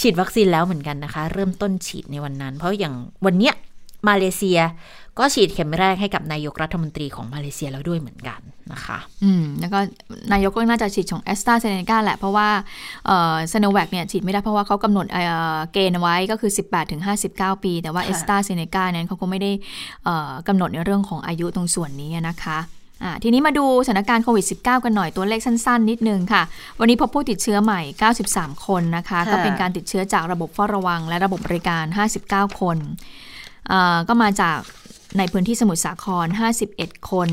[0.00, 2.94] ฉีดวัคซีนแล้วเหมือนกันนะคะ เริ่มต้นฉีดในวันนั้น เพราะอย่าง
[3.26, 3.54] วันเนี้ย
[4.08, 4.58] มาเลเซีย
[5.18, 8.40] ก็ฉีดเข็มแรกให้กับนายกรัฐมนตรีของมาเลเซียแล้วด้วยเหมือนกัน
[8.72, 9.78] นะคะอืมแล้วก็
[10.32, 12.48] นายกก็น่าจะฉีดของแอสตราเซเนกาแหละ เพราะว่า
[13.06, 15.22] เอ่อซโนแวคเนี่ยฉีดไม่ได้เพราะว่าเขากำหนดเอ่
[15.56, 17.02] อเกณฑ์ไว้ก็คือ 18ถึง
[17.32, 19.52] 59 ปี แต่ว่าแอสตราเซเนกาเนี่ยเขาก็ไม่ได้
[20.04, 22.58] เอ่อกำหนดในเรื่องของอายุตรงส่วนนี้นะคะ
[23.22, 26.42] ทีนี้มาดูสถานการณ์โควิด -19 กันหน่อยตัวเลขสั้น ๆ นิดนึงค่ะ
[26.78, 27.80] วันนี้พบผู้ติดเชื้อใหม่
[28.22, 31.84] 93 คนนะคะ ก็เป็นการติดเชื้อจากระบบเฝ้าระวัง และระบบบริการ
[32.22, 32.78] 59 คน
[34.08, 34.58] ก็มาจาก
[35.18, 36.26] ในพื้นที่สมุทรสาคร
[36.68, 37.28] 51 คน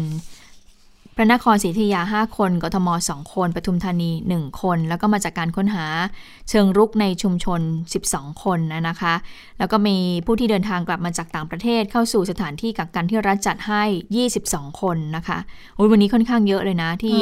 [1.15, 5.85] พระนครศรีอยุธยา 5 คน กทม 2 คน ปทุมธานี 1 คน แล้วก็มาจากการค้นหา
[6.49, 7.61] เชิงรุกในชุมชน
[8.01, 9.13] 12 คนนะคะ
[9.59, 13.83] แล้วก็มีผู้ที่เดินทางกลับมาจากต่างประเทศเข้าสู่สถานที่กักกันที่รัฐจัดให้
[14.31, 15.37] 22 คนนะคะ
[15.91, 17.21] วันนี้ค่อนข้างเยอะเลยนะที่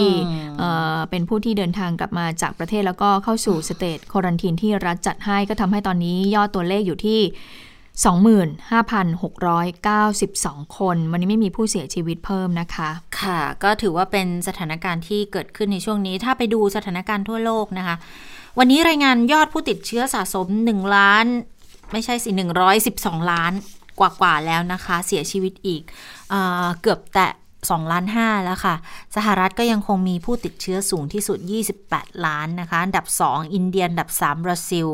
[1.09, 7.21] เป็นผู้ที่เดินทางกลับมาจากประเทศแล้วก็เข้าสู่สเตจควอรันทีนที่รัฐจัดให้ก็ทำให้ตอนนี้ยอดตัวเลขอยู่ที่
[7.95, 12.89] 25,692 คน วันนี้ไม่มีผู้เสียชีวิตเพิ่มนะคะ
[13.21, 17.95] ค่ะ ก็ถือว่าเป็นสถานการณ์ที่เกิดขึ้นในช่วงนี้ ถ้าไปดูสถานการณ์ทั่วโลกนะคะ
[18.59, 21.25] วันนี้รายงานยอดผู้ติดเชื้อสะสม 1 ล้าน
[21.91, 22.29] ไม่ใช่สิ
[22.85, 23.53] 112 ล้าน
[23.99, 25.81] กว่าๆแล้วนะคะ เสียชีวิตอีก
[26.29, 26.35] เอ
[26.81, 27.31] เกือบแตะ
[27.61, 28.75] 2ล้าน5แล้วค่ะ
[29.15, 31.37] สหรัฐก็ยังคงมีผู้ติดเชื้อสูงที่สุด
[31.81, 34.87] 28 ล้านนะคะ อันดับ 2 อินเดีย อันดับ 3 บราซิล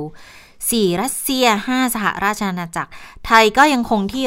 [0.65, 2.91] 4 รัสเซีย 5 สหราชอาณาจักร
[3.25, 4.23] ไทยก็ยังคงที่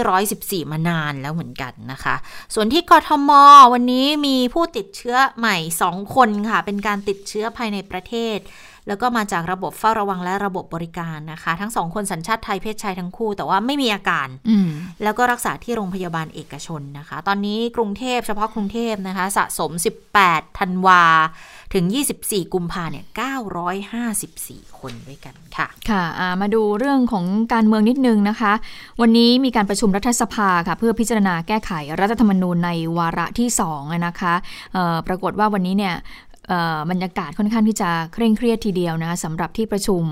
[0.67, 2.17] 114 มานานแล้วเหมือนกันนะคะ
[2.55, 3.31] ส่วนที่กทม
[3.73, 5.57] วันนี้มีผู้ติดเชื้อใหม่
[5.87, 8.39] 2 คนค่ะ เป็นการติดเชื้อภายในประเทศ
[8.91, 14.69] แล้วก็มาจากระบบเฝ้าระวังและระบบบริการนะคะ ทั้งสองคนสัญชาติไทยเพศชายทั้งคู่ แต่ว่าไม่มีอาการอืม
[15.03, 19.71] แล้วก็รักษาที่โรงพยาบาลเอกชนนะคะ ตอนนี้กรุงเทพเฉพาะกรุงเทพนะคะ สะสม
[20.17, 21.03] 18 ธันวา
[21.75, 21.85] ถึง
[22.21, 23.05] 24 กุมภาเนี่ย
[23.91, 28.53] 954 คนด้วยกันค่ะ ค่ะอ่ามาดูเรื่องของการเมืองนิดนึงนะคะ
[29.01, 34.35] วันนี้มีการประชุมรัฐสภาค่ะ เพื่อพิจารณาแก้ไขรัฐธรรมนูญในวาระที่2อะนะคะ
[34.73, 36.30] เอ่อปรากฏว่าวันนี้เนี่ยเอ่อ
[36.91, 40.03] บรรยากาศค่อนข้างที่จะเคร่งเครียดทีเดียวนะคะสำหรับที่ประชุม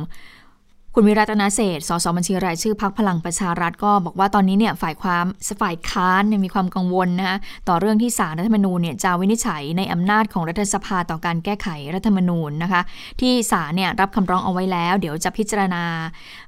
[0.94, 5.24] คุณวิรัตนาเศษสสบัญชีรายชื่อพักพลังประชารัฐก็บอกว่าตอนนี้เนี่ยฝ่ายความ
[5.62, 7.36] ฝ่ายค้านมีความกังวลนะคะ
[7.68, 12.80] ต่อเรื่องที่สารรัฐธรรมนูญเนี่ยจะวินิจฉัยในอำนาจของรัฐสภาต่อการแก้ไขรัฐธรรมนูญนะคะ
[13.20, 15.84] ที่ศาลเนี่ยรับคำร้องเอาไว้แล้ว เดี๋ยวจะพิจารณา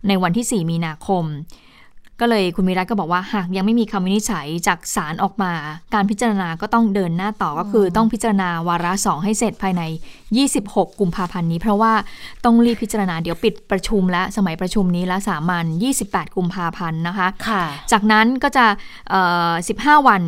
[0.09, 1.25] ในวันที่ 4 มีนาคม
[2.21, 5.53] ก็เลยคุณวิรัตก็บอกว่าหากยังไม่มีคำวินิจฉัยจากศาลออกมา
[5.95, 9.83] การพิจารณาก็ต้องเดินหน้าต่อก็คือต้องพิจารณาวาระสองให้เสร็จภายใน
[10.37, 11.93] 26 กุมภาพันธ์นี้ เพราะว่า
[12.45, 15.65] ต้องรีบพิจารณาเดี๋ยวปิดประชุมและสมัยประชุมนี้และสามัญ
[16.01, 17.63] 28 กุมภาพันธ์นะคะค่ะ
[17.93, 18.67] จากนั้นก็จะ
[19.11, 20.23] เอ่อ15 วัน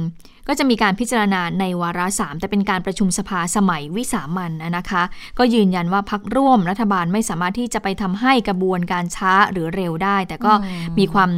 [0.48, 5.02] ก็จะมีการพิจารณาในวาระสามแต่เป็นการประชุมสภาสมัยวิสามันนะคะ
[5.38, 10.52] ก็ยืนยันว่าพักร่วมรัฐบาลไม่สามารถที่จะไปทำให้กระบวนการช้าหรือเร็วได้ แต่ก็
[10.98, 11.30] มีความ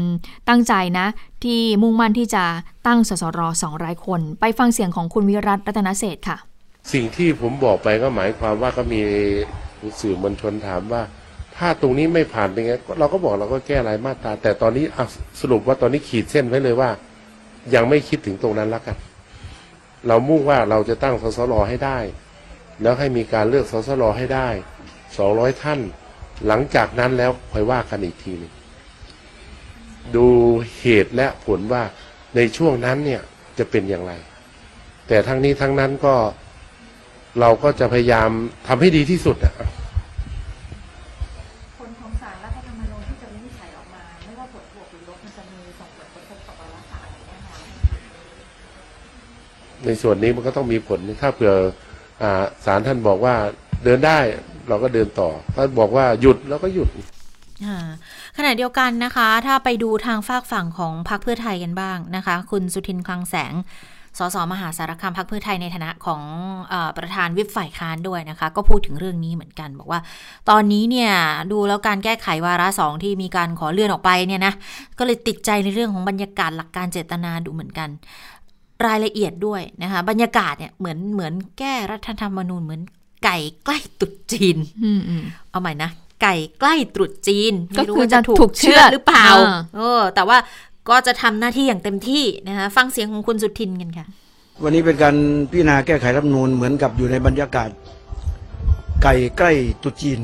[0.49, 1.07] ตั้งใจนะ
[1.45, 2.45] ที่มุ่งมั่นที่จะ
[2.87, 3.41] ตั้งสสร
[3.75, 6.37] 200คน ไปฟังเสียงของคุณวิรัตรัตนเศษค่ะ
[6.93, 9.01] สิ่งที่ผมบอกไปก็หมายความว่าก็มี
[10.01, 11.03] สื่อมวลชนถามว่า
[11.57, 14.85] ถ้าตรงนี้ไม่ผ่านเป็นไงเราก็บอกเราก็แก้รายมาตราแต่ตอนนี้
[15.41, 16.91] สรุปว่าตอนนี้ขีดเส้นไว้เลยว่า
[17.75, 18.97] ยังไม่คิดถึงตรงนั้นแล้วกัน
[20.07, 21.99] เรามุ่งว่าเราจะตั้งสสรให้ได้
[22.83, 24.49] แล้วให้มีการเลือกสสรให้ได้
[25.17, 25.81] สองร้อยท่าน
[26.47, 28.53] หลังจากนั้นแล้วค่อยว่ากันอีกทีหนึง
[30.17, 30.27] ดู
[30.81, 31.83] เหตุและผลว่า
[32.37, 33.21] ในช่วงนั้นเนี่ย
[33.59, 34.13] จะเป็นอย่างไร
[35.09, 36.15] แต่ทั้งนี้ทั้งนั้นก็
[37.41, 38.31] เราก็จะพยายาม
[38.67, 39.55] ทำให้ดีที่สุดอะ
[41.79, 47.63] ผลของสารรัฐธรรมนูญที่จะวินิจฉัยออกมา ไม่ว่าผลบวกหรือลบมันจะมีส่งผลกระทบต่อวาระสามแน่นอน
[49.87, 51.55] ในส่วนนี้มันก็ต้องมีผล ถ้าเผื่อ
[52.23, 53.35] อ่าศาลท่านบอกว่า
[53.85, 54.19] เดินได้
[54.69, 56.89] เราก็เดินต่อ ถ้าบอกว่าหยุดเราก็หยุด
[58.37, 63.55] ขณะเดียวกันนะคะ ถ้าไปดูทางฝากฝั่งของพรรคเพื่อไทยกันบ้างนะคะ คุณสุทินคลังแสง
[64.19, 66.23] สสมหาสารคามพรรคเพื่อไทยในฐานะของ
[66.73, 70.01] อประธานวิปฝ่ายค้านด้วยนะคะ ก็พูดถึงเรื่องนี้เหมือนกัน บอกว่า
[70.51, 71.13] ตอนนี้เนี่ย
[71.53, 74.55] ดูแล้วการแก้ไขวาระสองที่มีการขอเลื่อนออกไปเนี่ยนะ
[74.99, 77.89] ก็เลยติดใจในเรื่องของบรรยากาศหลักการเจตนาดูเหมือนกัน
[78.87, 82.83] รายละเอียดด้วยนะคะบรรยากาศเนี่ยเหมือนเหมือนแก้รัฐธรรมนูญเหมือน
[83.25, 85.91] ไก่ใกล้ตรุษจีนอืมอืมเอาใหม่นะ
[86.23, 90.39] ไก่ใกล้ตรุษจีนก็ไม่รู้คือว่าจะจะถูถูกกเชื่อเชื่อดหรือเปล่าอ่าเออ แต่ว่า
[90.91, 94.07] ก็จะทำหน้าที่อย่างเต็มที่นะคะฟังเสียงของคุณสุทินกันค่ะ
[94.63, 95.17] วันนี้เป็นการ
[95.51, 97.71] พิจารณาแก้ไขรัฐธรรมนูญเหมือนกับอยู่ในบรรยากาศ
[99.03, 99.53] ไก่ใกล้
[99.83, 100.21] ตรุษจีน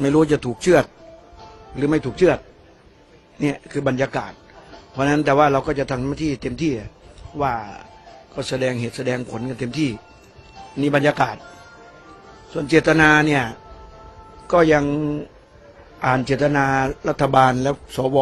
[0.00, 0.84] ไม่รู้จะถูกเชือด
[1.76, 2.38] หรือไม่ถูกเชือด
[3.40, 4.32] เนี่ยคือบรรยากาศ
[4.90, 6.72] เพราะฉะนั้นแต่ว่าเราก็จะทำหน้าที่เต็มที่
[7.42, 7.54] ว่า
[8.32, 9.90] ก็แสดงเหตุแสดงผลกันเต็มที่
[10.80, 11.36] นี่บรรยากาศ
[12.52, 13.44] ส่วนเจตนาเนี่ย
[14.52, 14.84] ก็ยัง
[16.04, 16.64] อ่านเจตนา
[17.08, 18.18] รัฐบาลแล้วสว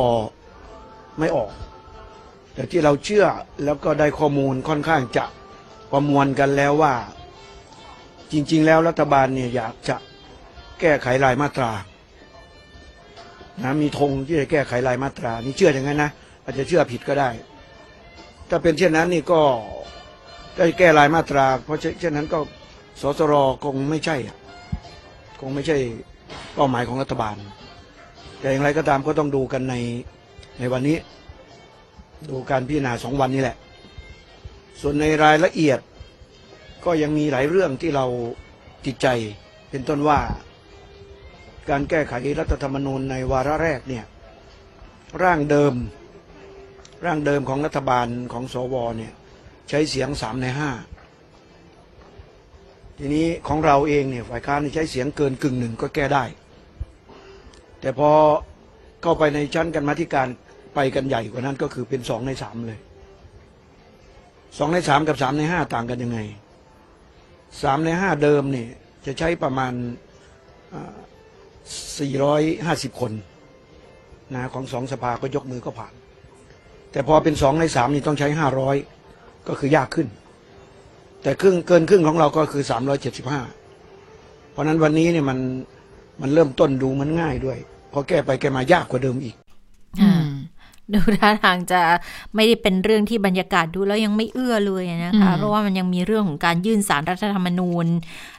[1.19, 1.51] ไม่ออก
[2.55, 3.27] แต่ที่เราเชื่อ
[3.65, 5.25] แล้วก็ได้ข้อมูลค่อนข้างจะ
[5.93, 6.95] ประมวลกันแล้วว่า
[8.33, 9.97] จริง ๆ แล้วรัฐบาลเนี่ยอยากจะ
[10.81, 11.73] แก้ไขรายมาตรา
[13.63, 16.11] นะมีธงที่จะแก้ไขรายมาตรา นี่เชื่ออย่างนั้นนะ
[16.45, 17.31] อาจจะเชื่อผิดก็ได้
[18.49, 19.41] ถ้าเป็นเช่นนั้นนี่ก็
[20.57, 22.39] ได้แก้รายมาตรา เพราะเช่นนั้นก็
[23.01, 23.35] สสร
[23.65, 24.37] คงไม่ใช่อะ
[25.41, 25.79] คงไม่ใช่
[26.55, 27.37] เป้าหมายของรัฐบาล
[28.41, 29.75] แต่อย่างไรก็ตามก็ต้องดูกันใน
[30.59, 30.97] ในวันนี้
[32.31, 33.57] ดูการพิจารณาสองวันนี้แหละ
[34.81, 35.79] ส่วนในรายละเอียด
[36.85, 38.07] ก็ยังมีหลายเรื่องที่เรา
[38.85, 39.09] ติดใจ
[39.71, 40.21] เป็นต้นว่า
[41.71, 44.05] การแก้ไขรัฐธรรมนูญในวาระแรกเนี่ย
[45.23, 45.75] ร่างเดิม
[47.05, 49.13] ร่างเดิมของรัฐบาลของสวเนี่ย
[49.69, 50.71] ใช้เสียงสามในห้า
[52.99, 56.25] ทีนี้ของเราเองเนี่ยฝ่ายค้านใช้เสียงเกินกึ่งหนึ่งก็แก้ได้
[57.81, 58.11] แต่พอ
[59.03, 60.29] เข้าไปในชั้นกันมาธิการ
[60.75, 62.81] ไปกันใหญ่กว่านั้นก็คือเป็นสองในสามเลย
[64.59, 66.19] สองในสามกับสามในห้าต่างกันยังไง
[67.63, 68.69] สามในห้าเดิมเนี่ย
[69.07, 69.73] จะใช้ประมาณ
[71.99, 73.13] สี่ร้อยห้าสิบคน
[74.35, 75.95] นะของสองสภาก็ยกมือก็ผ่าน
[76.95, 78.77] แต่พอเป็นสองในสามนี่ต้องใช้ห้าร้อย
[79.49, 80.09] ก็คือยากขึ้น
[81.23, 83.41] แต่ครึ่งเกินครึ่งของเราก็คือสามร้อยเจ็ดสิบห้า
[84.51, 85.39] เพราะนั้นวันนี้เนี่ยมัน
[86.21, 87.59] มันเริ่มต้นดูมันง่ายด้วย
[87.93, 89.37] พอแก้ไปแก้มายากกว่าเดิมอีก
[90.93, 91.81] ดูท่าทางจะ
[92.35, 97.87] ไม่ได้เป็นเรื่องที่บรรยากาศดูแล้วยังไม่เอื้อเลยนะคะ เพราะว่ามันยังมีเรื่องของการยื่นสารรัฐธรรมนูญ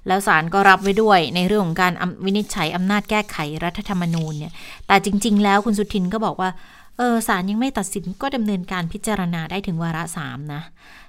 [0.08, 1.94] แล้วสารก็รับไว้ด้วย ในเรื่องของการ
[2.26, 4.54] วินิจฉัยอำนาจแก้ไขรัฐธรรมนูญเนี่ย
[4.88, 6.50] แต่จริง ๆ แล้วคุณสุทินก็บอกว่า
[6.98, 10.62] เออสารยังไม่ตัดสินก็ดำเนินการพิจารณาได้ถึงวาระสามนะ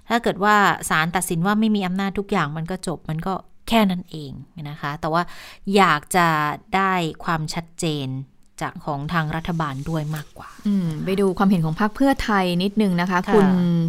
[0.09, 0.57] ถ้าเกิดว่า
[0.89, 3.34] สารตัดสินว่าไม่มีอำนาจทุกอย่างมันก็จบมันก็
[3.68, 4.32] แค่นั้นเอง
[4.70, 5.22] นะคะ แต่ว่า
[5.76, 6.26] อยากจะ
[6.76, 6.93] ได้
[7.24, 8.09] ความชัดเจน
[8.61, 10.51] จากของทางรัฐบาลด้วยมากกว่า
[11.05, 13.47] ไปดูความเห็นของพรรคเพื่อไทยนิดนึงนะคะ คุณ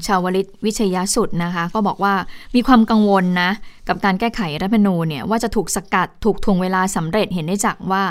[0.07, 2.13] ชาวลิตวิชยสุดนะคะ ก็บอกว่า
[2.55, 3.51] มีความกังวลนะ
[3.89, 8.03] กับการแก้ไขรัฐธรรมนูญเนี่ยว่าจะถูกสกัดถูกทวงเวลาสำเร็จเห็นได้จากว่า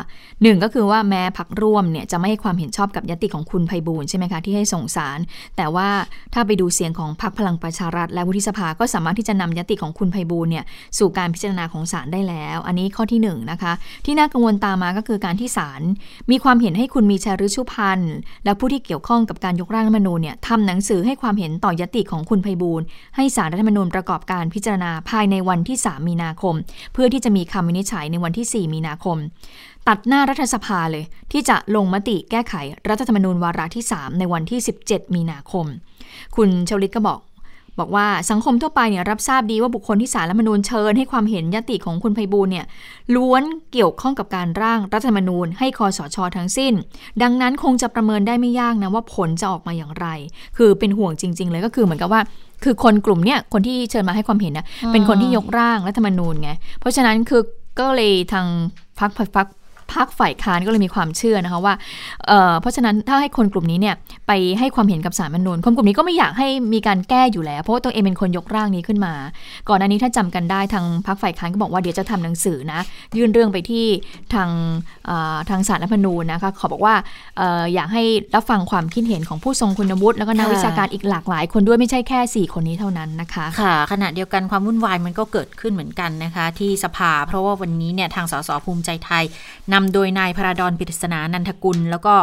[0.42, 5.18] หนึ่งก็คือว่าแม้พักร่วมเนี่ยจะไม่ให้ความเห็นชอบกับยติของคุณไพบูลใช่ไหมคะที่ให้ส่งสาร
[5.56, 5.88] แต่ว่า
[6.34, 10.64] ถ้าไปดูเสียงของพรรคพลังประชารัฐ และวุฒิสภาก็สามารถที่จะนำยติของคุณไพบูลเนี่ย
[10.98, 13.72] สู่การพิจารณาของศาลได้แล้ว อันนี้ข้อที่1นนะคะ
[14.04, 15.82] ที่น่ากังวลตามมาก็คือการที่ศาล
[16.30, 18.14] มีความเห็นให้คุณมีชารุชุพันธ์
[18.44, 22.82] และผู้ที่เกี่ยวข้องกับการยกร่างรัฐมนูญเนี่ยทำหนังสือให้ความเห็นต่อยติของคุณไพบูล
[23.16, 26.54] ให้สารรัฐมนูญประกอบการพิจารณาภายในวันที่ 3 มีนาคม
[26.92, 29.16] เพื่อที่จะมีคำวินิจฉัยในวันที่ 4 มีนาคม
[29.88, 32.54] ตัดหน้ารัฐสภาเลย ที่จะลงมติแก้ไข
[32.88, 35.66] รัฐธรรมนูญวาระที่ 3 ในวันที่ 17 มีนาคม
[36.36, 37.20] คุณชลิตก็บอก
[37.78, 42.66] บอกว่าสังคมทั่วไปเนี่ยรับทราบดีว่าบุคคลที่สารรัฐมนูญเชิญให้ความเห็นยติของคุณไพบูลเนี่ย
[43.14, 46.72] ล้วนเกี่ยวข้องกับการร่างรัฐธรรมนูญ ให้คอสชทั้งสิ้น
[47.22, 50.06] ดังนั้นคงจะประเมินได้ไม่ยากนะว่าผลจะออกมาอย่างไร
[50.56, 52.20] คือเป็นห่วงจริง ๆ เลยก็คือเหมือนกับว่า
[52.64, 56.50] คือคนกลุ่มเนี่ยคนที่เชิญมาให้ความเห็นนะเป็นคนที่ยกร่างรัฐธรรมนูญไง
[56.80, 57.42] เพราะฉะนั้นคือ
[57.80, 58.46] ก็เลยทาง
[59.00, 59.48] พักพัก
[59.92, 61.74] พักฝ่ายค้านก็เลยมีความเชื่อนะคะว่า
[62.26, 63.94] เเพราะฉะนั้นถ้าให้คนกลุ่มนี้เนี่ย
[64.26, 69.14] ไปให้ความเห็นกับสารมนูญคนกลุ่มนี้ก็ไม่อยากให้มีการแก้อยู่แล้ว เพราะว่าตัวเองเป็นคนยกร่างนี้ขึ้นมา
[69.68, 72.80] ก่อนอันนี้ถ้าจำกันได้ทางพักฝ่ายค้านก็บอกว่าเดี๋ยวจะทำหนังสือนะ
[73.16, 73.86] ยื่นเรื่องไปที่
[74.34, 74.48] ทาง
[75.50, 76.94] ทางสารรัฐมนูญนะคะขอบอกว่า
[77.74, 78.02] อยากให้
[78.34, 89.24] รับฟังความคิดเห็นของผู้ทรงคุณวุฒิแล้วก็นักวิชาการอีกหลากหลาย คนด้วยไม่ใช่แค่ 4 คนนี้เท่านั้นนะคะค่ะขณะเดียวกันความวุ่นวายมันก็เกิดขึ้นเหมือนกันนะคะ ที่สภา เพราะว่าวันนี้เนี่ยทางสสภูมิใจไทย
[89.72, 92.14] นำโดยนายพระดอนปิศนานันทกุล แล้วก็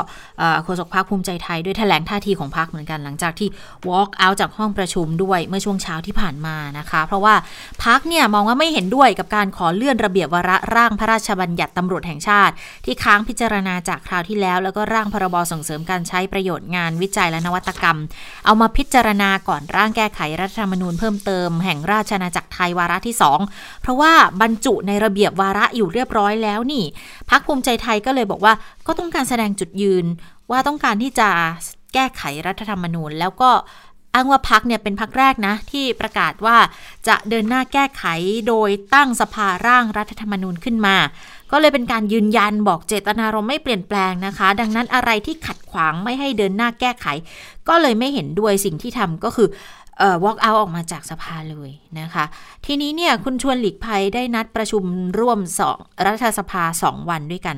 [0.63, 3.49] โฆษกพรรคภูมิใจไทยด้วยแถลงท่าทีของพรรคเหมือนกันหลังจากที่
[3.89, 7.35] walk out จากห้องประชุมด้วยเมื่อช่วงเช้าที่ผ่านมานะคะ เพราะว่า
[7.83, 12.53] พรรคเนี่ยมองว่าไม่เห็นด้วยกับการขอเลื่อนระเบียบวาระร่างพระราชบัญญัติตำรวจแห่งชาติ
[12.85, 17.97] ที่ค้างพิจารณาจากคราวที่แล้ว แล้วก็ร่างพรบส่งเสริมการใช้ประโยชน์งานวิจัยและนวัตกรรม
[18.45, 23.15] เอามาพิจารณาก่อนร่างแก้ไขรัฐธรรมนูญเพิ่มเติมแห่งราชอาณาจักรไทยวาระที่
[23.47, 26.83] 2 เพราะว่าบรรจุในระเบียบวาระอยู่เรียบร้อยแล้วนี่
[27.31, 28.53] พักภูมิใจไทยก็เลยบอกว่า
[28.87, 30.05] ก็ต้องการแสดงจุดยืน
[30.51, 31.29] ว่าต้องการที่จะ
[31.93, 33.51] แก้ไขรัฐธรรมนูญ แล้วก็
[34.13, 36.57] อ้างว่าพักเนี่ยเป็นพักแรกนะ ที่ประกาศว่า
[37.07, 38.03] จะเดินหน้าแก้ไข
[38.47, 40.95] โดยตั้งสภาร่างรัฐธรรมนูญขึ้นมา
[41.51, 47.07] ก็เลยเป็นการยืนยันบอกเจตนารมณ์ไม่เปลี่ยนแปลงนะคะ ดังนั้นอะไรที่ขัดขวางไม่ให้เดินหน้าแก้ไข
[47.69, 49.47] ก็เลยไม่เห็นด้วยสิ่งที่ทำก็คือ
[49.99, 51.69] เอ่อ walk out ออกมาจากสภาเลย
[51.99, 52.25] นะคะ
[52.65, 54.83] ทีนี้เนี่ยคุณชวนหลีกภัยได้นัดประชุม
[55.19, 57.57] ร่วมสองรัฐสภาสองวันด้วยกัน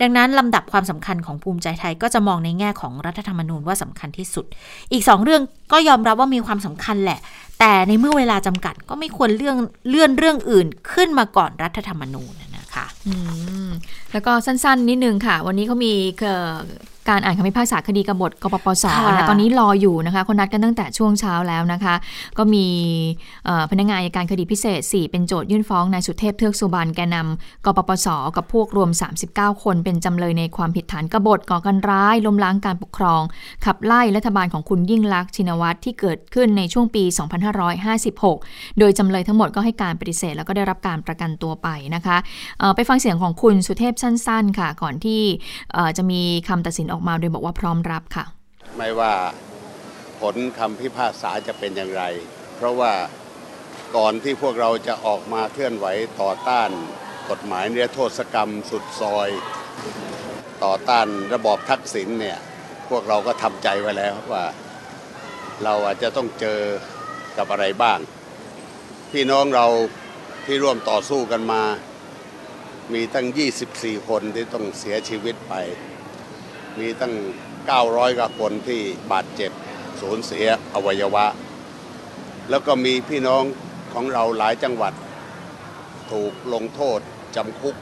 [0.00, 4.46] ดังนั้นลำดับความสำคัญของภูมิใจไทยก็จะมองในแง่ของรัฐธรรมนูญว่าสำคัญที่สุด
[4.92, 5.42] อีกสองเรื่อง
[5.72, 7.18] ก็ยอมรับว่ามีความสำคัญแหละ
[7.60, 9.56] แต่ในเมื่อเวลาจำกัดก็ไม่ควรเลื่อน
[9.88, 12.86] เลื่อนเรื่องอื่นขึ้นมาก่อนรัฐธรรมนูญนะคะ
[14.12, 15.94] แล้วก็สั้นๆ นิดนึงค่ะ วันนี้เขามี
[17.08, 18.84] การอ่านคำพิพากษาคดีกบฏกปปส
[19.16, 21.94] นะตอนนี้รออยู่นะคะเขานัดกันตั้งแต่ช่วงเช้าแล้วนะคะ
[22.38, 22.66] ก็มี
[23.70, 28.90] พนักงานอายการคดีพิเศษ 4 เป็นโจทยื่นฟ้องนายสุเทพเทือกสุบานแกนำกปปสกับพวกรวม
[29.26, 33.22] 39 คนเป็นจำเลยในความผิดฐานกบฏก่อการร้ายล้มล้างการปกครอง
[33.64, 37.04] ขับไล่รัฐบาลของคุณยิ่งลักษณ์ชินวัตรที่เกิดขึ้นในช่วงปี
[38.30, 42.16] 2556 โดยจำเลยทั้งหมดก็ให้การปฏิเสธ แล้วก็ได้รับการประกันตัวไปนะคะ
[42.76, 45.22] ไปฟังเสียงของคุณสุเทพสั้น ๆ ค่ะ ก่อนที่
[45.96, 48.24] จะมีคำตัดสินออกมาโดยบอกว่าพร้อมรับค่ะ
[48.76, 49.12] ไม่ว่า
[50.20, 52.04] ผลคำพิพากษาจะเป็นอย่างไร
[52.56, 52.92] เพราะว่า
[53.96, 55.86] ก่อนที่พวกเราจะออกมาเคลื่อนไหว
[56.20, 56.70] ต่อต้าน
[57.30, 59.28] กฎหมายเนื้อโทษกรรมสุดซอย
[60.64, 62.38] ต่อต้านระบอบทักษิณเนี่ย
[62.88, 64.44] พวกเราก็ทำใจไว้แล้วว่า
[65.64, 66.60] เราอาจจะต้องเจอ
[67.36, 67.98] กับอะไรบ้าง
[69.10, 69.66] พี่น้องเรา
[70.44, 71.62] ที่ร่วมต่อสู้กันมา
[72.94, 73.26] มีตั้ง
[73.68, 75.54] 24 คนที่ต้องเสียชีวิตไป
[76.80, 77.14] มีตั้ง
[77.66, 78.80] 900กว่าคนที่
[79.12, 79.52] บาดเจ็บ
[80.00, 81.26] สูญเสียอวัยวะ
[82.50, 83.44] แล้วก็มีพี่น้อง
[83.92, 84.92] ของเราหลายจังหวัด
[86.10, 87.00] ถูกลงโทษ
[87.36, 87.76] จำคุก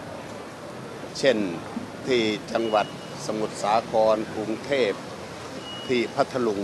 [1.18, 1.36] เช่น
[2.06, 2.22] ที่
[2.52, 2.86] จังหวัด
[3.26, 4.92] สมุทรสาครกรุงเทพ
[5.88, 6.60] ที่พัทลุง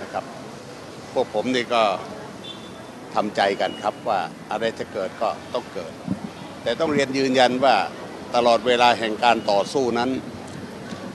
[0.00, 0.24] นะครับ
[1.12, 1.82] พวกผมนี่ก็
[3.14, 4.20] ทำใจกันครับว่า
[4.50, 5.92] อะไรจะเกิดก็ต้องเกิด
[6.62, 7.76] แต่ต้องเรียนยืนยันว่า
[8.34, 10.10] ตลอดเวลาแห่งการต่อสู้นั้น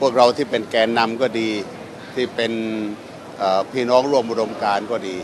[0.04, 1.50] พวกเราที่เป็นแกนนำก็ดี
[2.14, 2.52] ที่เป็น
[3.72, 5.16] พี่น้องร่วมอุดมการก็ดี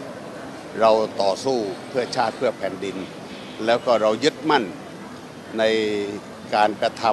[0.81, 0.91] เรา
[1.22, 1.59] ต่อสู้
[1.89, 2.97] เพื่อชาติเพื่อแผ่นดิน
[3.64, 4.64] แล้วก็เรายึดมั่น
[5.59, 5.62] ใน
[6.55, 7.05] การกระท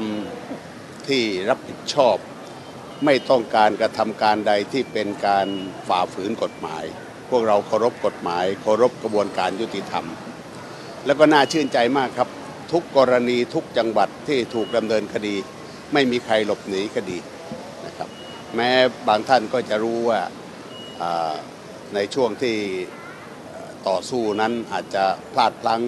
[0.50, 2.16] ำที่รับผิดชอบ
[3.06, 5.48] ไม่ต้องการกระทำการใดที่เป็นการ
[5.88, 6.84] ฝ่าฝืนกฎหมาย
[7.30, 10.06] พวกเราเคารพกฎหมาย เคารพกระบวนการยุติธรรม
[11.06, 12.30] แล้วก็น่าชื่นใจมากครับ
[12.72, 15.36] ทุกกรณีทุกจังหวัดที่ถูกดำเนินคดี
[15.94, 17.20] ไม่มีใครหลบหนีคดี
[18.56, 18.72] แม้
[19.08, 20.20] บางท่านก็จะรู้ว่า
[21.96, 22.58] ในช่วงที่
[23.88, 25.04] ต่อสู้นั้นอาจจะ
[25.34, 25.82] พลาดพลั้ง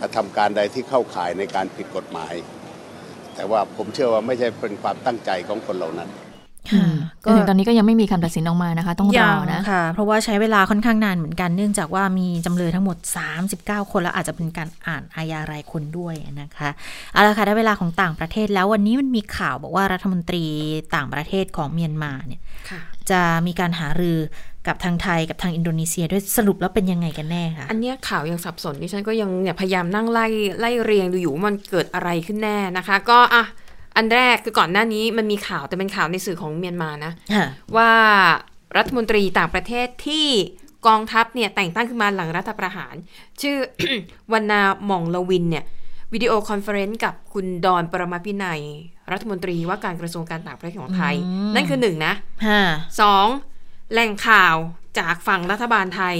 [0.00, 2.34] กระทำการใดที่เข้าข่ายในการผิดกฎหมาย
[3.34, 6.10] แต่ว่าผมเชื่อว่าไม่ใช่เป็นความตั้งใจของคนเหล่านั้น
[7.24, 12.96] ก็ถึงตอนนี้ก็ยังไม่มีคำตัดสินออกมานะคะ ต้องรอยังนะค่ะ เพราะว่าใช้เวลาค่อนข้างนานเหมือนกันเนื่องจากว่ามีจำเลยทั้งหมด
[13.44, 16.68] 39 คนแล้วอาจจะเป็นการอ่านอาญารายคนด้วยนะคะ
[17.12, 20.44] เอาละค่ะได้เวลาของต่างประเทศแล้ววันนี้มันมีข่าวบอกว่ารัฐมนตรี
[20.94, 22.80] ต่างประเทศของเมียนมาเนี่ยค่ะ
[23.10, 24.18] จะมีการหารือ
[24.66, 30.26] กับทางไทยกับทางอินโดนีเซียด้วยสรุปแล้วเป็นยังไงกันแน่คะอันเนี้ยข่าวยังสับสนดิฉันก็ยังเนี่ยพยายามนั่งไล่
[30.60, 33.44] ไล่เรียงดูอยู่ว่ามันเกิดอะไรขึ้นแน่นะคะ ก็อะ
[33.96, 37.92] อันแรกคือก่อนหน้านี้มันมีข่าวแต่เป็นข่าวในสื่อของเมียนมานะค่ะว่า
[38.76, 40.28] รัฐมนตรีต่างประเทศที่
[40.86, 42.94] กองทัพเนี่ยแต่งตั้งขึ้นมาหลังรัฐประหาร
[43.40, 43.56] ชื่อ
[44.32, 45.64] วันนาหม่องละวินเนี่ย
[46.12, 48.62] video conference กับคุณดอนปรมัตถ์วินัย
[49.12, 52.14] รัฐมนตรีว่าการกระทรวงการต่างประเทศของไทยอืมนั่นคือหนึ่งนะ
[52.46, 52.62] ค่ะ
[53.00, 53.26] สอง
[53.92, 54.56] แหล่งข่าว
[54.98, 56.16] จากฝั่งรัฐบาลไทย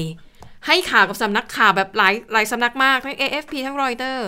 [0.66, 4.27] ให้ข่าวกับสำนักข่าวแบบหลายหลายสำนักมากทั้ง AFP ทั้งรอยเตอร์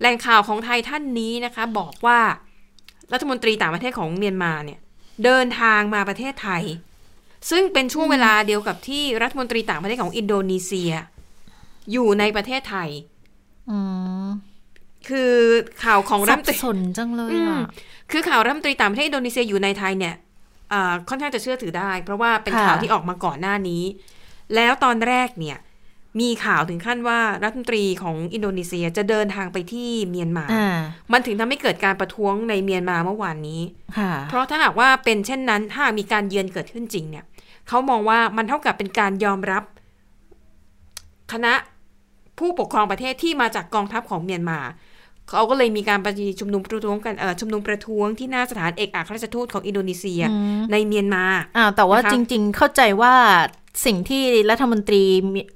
[0.00, 2.20] แหล่งข่าวของไทยท่านนี้นะคะ บอกว่า
[3.12, 4.80] รัฐมนตรีต่างประเทศของเมียนมาเนี่ย
[5.24, 6.62] เดินทางมาประเทศไทย
[7.50, 10.92] ซึ่งเป็นช่วงเวลาเดียวกับที่รัฐมนตรีต่างประเทศของอินโดนีเซีย
[11.92, 12.90] อยู่ในประเทศไทย
[13.70, 13.78] อื
[14.24, 14.28] ม
[15.08, 15.34] คือ
[15.84, 17.60] ข่าวของรัสัฐบมนตรีสนจังเลยอืมอะ
[18.10, 20.14] คือข่าวรัฐมนตรีต่างประเทศอินโดนีเซียอยู่ในไทยเนี่ย
[20.72, 23.82] อ่าค่อนข้างจะเชื่อถือได้ เพราะว่าเป็นค่ะข่าวที่ออกมาก่อนหน้านี้
[24.54, 25.58] แล้วตอนแรกเนี่ย
[26.20, 30.78] มีข่าวถึงขั้นว่ารัฐมนตรีของอินโดนีเซียจะเดินทางไปที่เมียนมาอ่า
[31.12, 33.60] มันถึงทำให้เกิดการประท้วงในเมียนมาเมื่อวานนี้
[33.98, 37.24] ค่ะเพราะถ้าหากว่าเป็นเช่นนั้นถ้าหากมีการเยือนเกิดขึ้นจริงเนี่ย
[37.68, 39.62] เขามองว่ามันเท่ากับเป็นการยอมรับ
[41.32, 41.52] คณะ
[42.38, 44.60] ผู้ปกครองประเทศที่มาจากกองทัพของเมียนมา
[45.28, 51.24] เขาก็เลยมีการประชุมนุมประท้วงกันเออชุมนุมประท้วงที่หน้าสถานเอกอัครราชทูตของอินโดนีเซียอืมในเมียนมา
[51.56, 53.14] อ่าแต่ว่านะคะจริง ๆ เข้าใจว่า
[53.84, 55.04] สิ่งที่รัฐมนตรี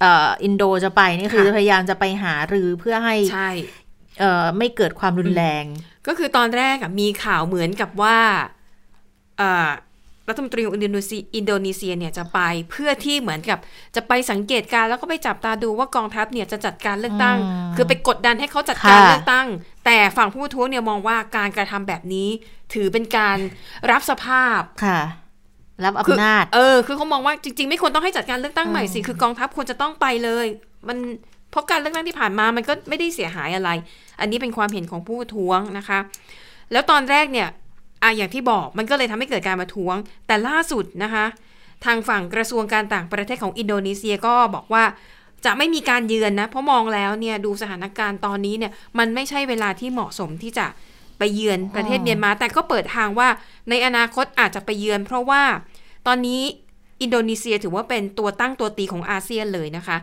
[0.01, 3.51] เอ่ออินโดจะไปนี่คือค่ะพยายามจะไปหารือเพื่อให้ใช่
[4.21, 5.65] เอ่อไม่เกิดความรุนแรง
[6.07, 8.19] ก็คือตอนแรกอะมีข่าวเหมือนกับว่า
[9.39, 9.71] เอ่อ
[10.29, 12.41] รัฐมนตรีของอินโดนีเซียอินโดนีเซียเนี่ยจะไป
[12.71, 13.59] เพื่อที่เหมือนกับ
[13.97, 19.47] จะไปสังเกตการณ์แล้วก็ไปจับตาดูว่ากองทัพเนี่ยจะจัดการเลือกตั้งอืมคือไปกดดันให้เขาจัดการค่ะเลือกตั้ง
[19.85, 22.29] แต่ฝั่งผู้ประท้วงเนี่ยมองว่าการกระทำแบบนี้
[22.75, 23.39] ถือเป็นการ
[23.91, 25.01] รับสภาพค่ะ
[25.85, 30.47] รับคืออำนาจ เออ คือเขามองว่าจริง ๆ ไม่ควรต้องให้จัดการเลือกตั้งใหม่สิ คือกองทัพควรจะต้องไปเลย
[30.89, 30.99] มัน
[31.51, 33.71] เพราะการเลือกตั้งที่ผ่านมามันก็ไม่ได้เสียหายอะไร
[34.21, 35.99] อันนี้เป็นความเห็นของผู้ประท้วงนะคะ
[36.73, 37.49] แล้วตอนแรกเนี่ย
[38.03, 39.97] อะอย่างที่บอกมันก็เลยทำให้เกิดการประท้วง
[40.27, 41.25] แต่ล่าสุดนะคะ
[41.85, 44.85] ทางฝั่งกระทรวงการต่างประเทศของอินโดนีเซียก็บอกว่า
[45.45, 50.67] จะไม่มีการเยือนนะ เพราะมองแล้วเนี่ยดูสถานการณ์ตอนนี้เนี่ยมันไม่ใช่เวลาที่เหมาะสมที่จะ
[51.19, 53.29] ไปเยือนประเทศอ๋อเมียนมา แต่ก็เปิดทางว่า
[53.71, 55.43] ในอนาคตอาจจะไปเยือน เพราะว่า
[56.07, 56.43] ตอนนี้
[57.03, 59.97] อินโดนีเซียถือว่าเป็นตัวตั้งตัวตีของอาเซียนเลยนะคะ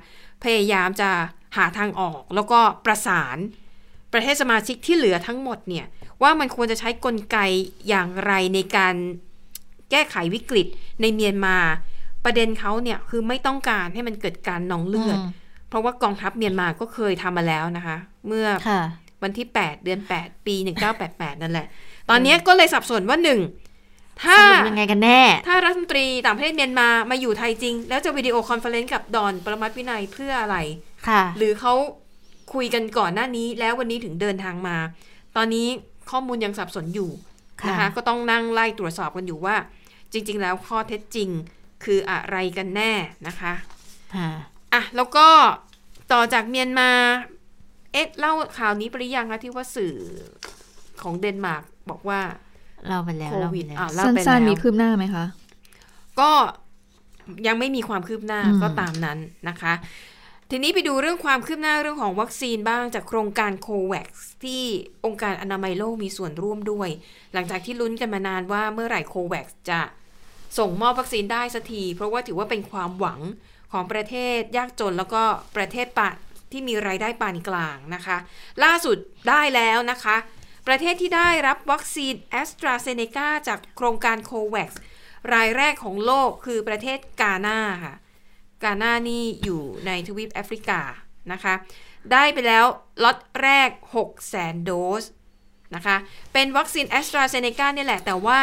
[0.43, 1.09] พยายามจะ
[1.57, 3.37] หาทางออกแล้วก็ประสาน
[4.13, 5.85] ประเทศสมาชิกที่เหลือทั้งหมดเนี่ย
[6.21, 7.37] ว่ามันควรจะใช้กลไก
[7.87, 8.95] อย่างไรในการ
[9.91, 10.67] แก้ไขวิกฤต
[11.01, 11.57] ในเมียนมา
[12.25, 15.31] ประเด็นเขาเนี่ยคือไม่ต้องการให้มันเกิดการนองเลือดอืม
[15.69, 17.97] เพราะว่ากองทัพเมียนมาก็เคยทำมาแล้วนะคะ
[18.27, 18.81] เมื่อค่ะ
[19.23, 20.55] วันที่ 8 เดือน 8 ปี
[20.99, 21.67] 1988 นั่นแหละ
[22.09, 23.39] ตอนนี้ก็เลยสับสนว่าหนึ่ง
[24.23, 30.57] ถ้าสรุปยังไงกันแน่ ถ้ารัฐมนตรีต่างประเทศเมียนมามาอยู่ไทยจริง แล้วจะ video conference กับดอนปรมัตถ์วินัยเพื่ออะไร
[31.07, 31.73] ค่ะ หรือเขา
[32.53, 34.77] คุยกันก่อนหน้านี้ แล้ววันนี้ถึงเดินทางมา
[35.35, 35.67] ตอนนี้
[36.11, 37.11] ข้อมูลยังสับสนอยู่
[37.67, 39.55] นะคะค่ะก็ต้องนั่งไล่ตรวจสอบกันอยู่ว่า
[40.11, 41.29] จริง ๆ แล้วข้อเท็จจริง
[41.83, 42.91] คืออะไรกันแน่
[43.27, 43.53] นะคะ
[44.15, 44.29] ค่ะ
[44.73, 45.27] อะแล้วก็
[46.13, 46.89] ต่อจากเมียนมา
[47.91, 49.93] เอ๊ะเล่าข่าวนี้ไปหรือยังคะที่ว่าสื่อ
[51.01, 52.19] ของเดนมาร์กบอกว่า
[52.89, 55.25] เราไปแล้วโคเราวิไปดแล้วอะเล่าไปสั้นๆแล้วมีคืบหน้าไหมคะ
[56.19, 56.31] ก็
[57.47, 59.17] ยังไม่มีความคืบหน้าอืมก็ตามนั้น
[59.49, 59.73] นะคะ
[60.49, 64.07] ทีนี้ไปดูเรื่องความคืบหน้าเรื่องของวัคซีนบ้างจากโครงการโควัค
[64.43, 64.63] ที่
[65.05, 66.89] องค์การอนามัยโลกมีส่วนร่วมด้วย
[67.33, 69.81] หลังจากที่ลุ้นกันมานานว่าเมื่อไหร่โควัคจะ
[70.57, 73.19] ส่งมอบวัคซีนได้สักที เพราะว่าถือว่าเป็นความหวัง
[73.71, 75.23] ของประเทศยากจนแล้วก็
[75.57, 76.09] ประเทศปะ
[76.51, 78.17] ที่มีรายได้ปานกลางนะคะ
[78.63, 78.97] ล่าสุด
[79.29, 80.17] ได้แล้วนะคะ
[80.67, 84.71] ประเทศที่ได้รับวัคซีนแอสตราเซเนกาจากโครงการ COVAX
[85.33, 87.95] รายแรกของโลกคือประเทศกาหน้าค่ะ
[88.63, 90.81] กาหน้านี่อยู่ในทวีปแอฟริกา
[91.31, 91.53] นะคะ
[92.11, 92.65] ได้ไปแล้ว
[93.03, 94.71] ล็อตแรก 6 0แสนโด
[95.01, 95.03] ส
[95.75, 95.97] นะคะ
[96.33, 98.39] เป็นวัคซีนแอสตราเซเนกาเนี่ยแหละ แต่ว่า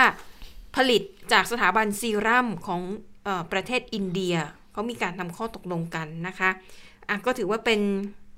[0.76, 1.02] ผลิต
[1.32, 2.82] จากสถาบันซีรัมของ
[3.26, 4.36] ออประเทศอินเดีย
[4.72, 6.50] เขามีการทำข้อตกลงกันนะคะ
[7.08, 7.80] อะก็ถือว่าเป็น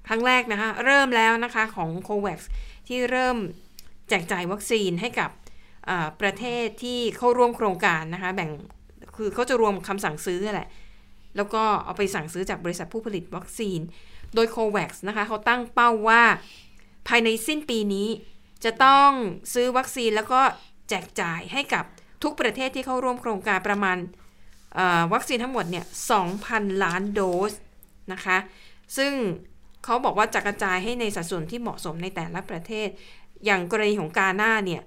[0.08, 2.40] ครั้งแรกนะคะ เริ่มแล้วนะคะของโควัค
[2.88, 3.36] ที่เริ่ม
[4.08, 5.30] แจกจ่ายวัคซีนให้กับ
[6.20, 8.50] ประเทศที่เข้าร่วมโครงการนะคะ แบ่ง
[9.16, 10.68] คือเขาจะรวมคำสั่งซื้อแหละ
[11.36, 13.80] แล้วก็เอาไปสั่งซื้อจากบริษัทผู้ผลิตวัคซีน
[14.34, 16.22] โดย COVAX นะคะเขาตั้งเป้าว่า
[17.08, 18.08] ภายในสิ้นปีนี้
[18.64, 19.10] จะต้อง
[19.54, 20.40] ซื้อวัคซีนแล้วก็
[20.88, 21.84] แจกจ่ายให้กับ
[22.22, 23.98] ทุกประเทศที่เข้าร่วมโครงการประมาณ
[25.12, 25.86] วัคซีนทั้งหมดเนี่ย
[26.34, 27.52] 2,000 ล้านโดส
[28.12, 28.36] นะคะ
[28.96, 29.12] ซึ่ง
[29.84, 32.88] เขาบอกว่าจะกระจายให้ในสัดส่วนที่เหมาะสมในแต่ละประเทศ
[33.44, 34.82] อย่างกรณีของกาหน้าเนี่ย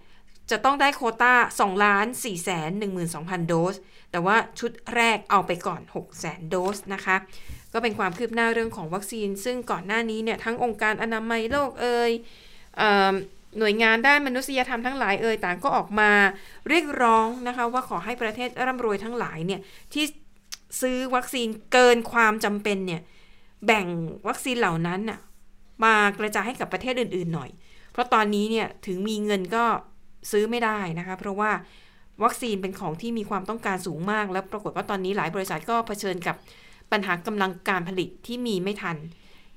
[0.52, 2.70] จะต้องได้โคต้า2ล้าน4แสน
[3.10, 3.76] 12,000 โดส
[4.12, 7.16] แต่ว่าชุดแรกเอาไปก่อน 6 แสนโดสนะคะ
[7.74, 12.12] ก็เป็นความคืบหน้าเรื่องของวัคซีน ซึ่งก่อนหน้านี้เนี่ยทั้งองค์การอนามัยโลกเอ่ย
[13.58, 16.12] หน่วยงานด้านมนุษยธรรมทั้งหลายเอ่ยต่างก็ออกมา
[16.70, 19.62] เรียกร้องนะคะว่าขอให้ประเทศร่ำรวยทั้งหลายเนี่ย
[19.94, 20.06] ที่
[20.82, 23.02] ซื้อวัคซีนเกินความจำเป็นเนี่ย
[23.66, 23.88] แบ่ง
[24.28, 25.20] วัคซีนเหล่านั้นน่ะ
[25.84, 27.50] มากระจายให้กับประเทศอื่นๆหน่อย
[27.92, 29.64] เพราะตอนนี้เนี่ยถึงมีเงินก็
[30.32, 31.52] ซื้อไม่ได้นะคะ เพราะว่า
[32.24, 36.36] วัคซีนเป็นของที่มีความต้องการสูงมาก แล้วปรากฏว่าตอนนี้หลายบริษัทก็เผชิญกับ
[36.92, 38.98] ปัญหากำลังการผลิตที่มีไม่ทัน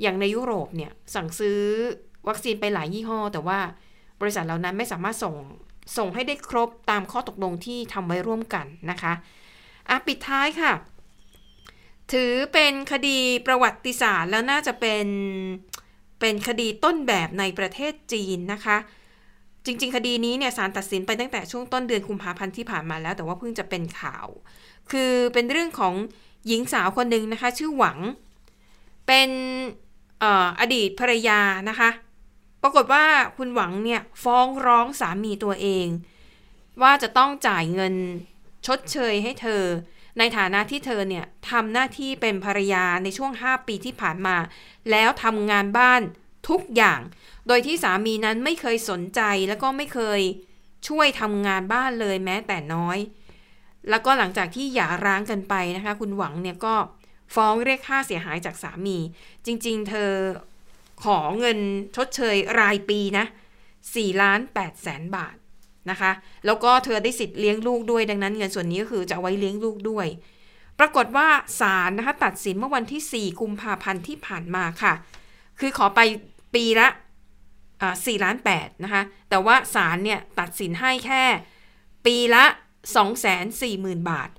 [0.02, 1.58] อย่างในยุโรปเนี่ยสั่งซื้อ
[2.28, 3.58] วัคซีนไปหลายยี่ห้อ แต่ว่า
[4.20, 5.34] บริษัทเหล่านั้นไม่สามารถส่ง
[5.96, 9.12] ส่งให้ได้ครบตามข้อตกลงที่ทำไว้ร่วมกันนะคะ
[9.88, 10.72] อะปิดท้ายค่ะ
[12.12, 15.06] ถือเป็นคดีประวัติศาสตร์แล้วน่าจะเป็น
[16.20, 18.76] เป็นคดีต้นแบบในประเทศจีนนะคะ
[19.66, 24.26] จริง ๆ คดีนี้เนี่ยศาลตัดสินไปตั้งแต่ช่วงต้นเดือนกุมภาพันธ์ที่ผ่านมาแล้ว แต่ว่าเพิ่งจะเป็นข่าว
[24.90, 25.94] คือเป็นเรื่องของ
[26.46, 27.98] หญิงสาวคนหนึ่งนะคะ ชื่อหวัง
[29.06, 29.30] เป็น
[30.22, 30.24] อ
[30.60, 31.90] อดีตภรรยานะคะ
[32.62, 33.04] ปรากฏว่า
[33.36, 35.86] คุณหวังเนี่ยฟ้องร้องสามีตัวเอง
[36.82, 37.94] ว่าจะต้องจ่ายเงิน
[38.66, 39.62] ชดเชยให้เธอ
[40.18, 44.36] ในฐานะที่เธอเนี่ยทำหน้าที่เป็นภรรยาในช่วง 5 ปีที่ผ่านมา
[44.90, 46.02] แล้วทำงานบ้าน
[46.48, 47.00] ทุกอย่าง
[47.46, 50.20] โดยที่สามีนั้นไม่เคยสนใจแล้วก็ไม่เคย
[50.88, 52.98] ช่วยทำงานบ้านเลยแม้แต่น้อย
[53.90, 56.74] แล้วก็หลังจากที่หย่าร้างกันไปนะคะ คุณหวังเนี่ยก็
[57.34, 58.98] ฟ้องเรียกค่าเสียหายจากสามี
[59.46, 60.12] จริง ๆ เธอ
[61.04, 61.58] ขอเงิน
[61.96, 63.24] ชดเชยรายปีนะ
[63.72, 65.36] 4ล้าน8แสนบาท
[65.90, 66.10] นะคะ
[66.46, 70.06] แล้วก็เธอได้สิทธิ์เลี้ยงลูกด้วยดังนั้นเงินส่วนนี้ก็คือจะเอาไว้เลี้ยงลูกด้วย
[70.78, 71.28] ปรากฏว่า
[71.60, 74.92] ศาลนะคะตัดสินเมื่อวันที่ 4 กุมภาพันธ์ที่ผ่านมาค่ะ
[75.60, 76.00] คือขอไป
[76.54, 76.88] ปีละ
[77.82, 81.22] อ่า4ล้าน8นะคะ แต่ว่าศาลเนี่ยตัดสินให้แค่
[82.06, 82.44] ปีละ
[83.26, 84.30] 240,000 บาท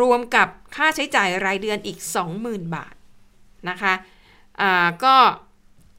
[0.00, 1.98] รวมกับค่าใช้จ่ายรายเดือนอีก
[2.36, 2.94] 20,000 บาท
[3.68, 3.94] นะคะ
[4.60, 5.16] อ่าก็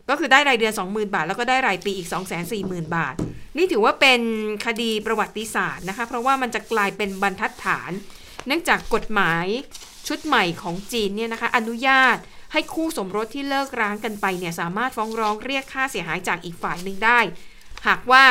[0.09, 2.07] ก็คือได้รายเดือน 20,000 บาท แล้วก็ได้รายปีอีก
[2.51, 3.15] 240,000 บาท
[3.57, 4.21] นี่ถือว่าเป็น
[4.65, 7.91] คดีประวัติศาสตร์นะคะ เพราะว่ามันจะกลายเป็นบรรทัดฐาน
[8.47, 9.45] เนื่องจากกฎหมาย
[10.07, 12.17] ชุดใหม่ของจีนเนี่ยนะคะ อนุญาต
[12.53, 17.19] ให้คู่สมรสที่เลิกร้างกันไปเนี่ยสามารถฟ้องร้องเรียกค่าเสียหายจากอีกฝ่ายหนึ่งได้
[17.87, 18.23] หากว่า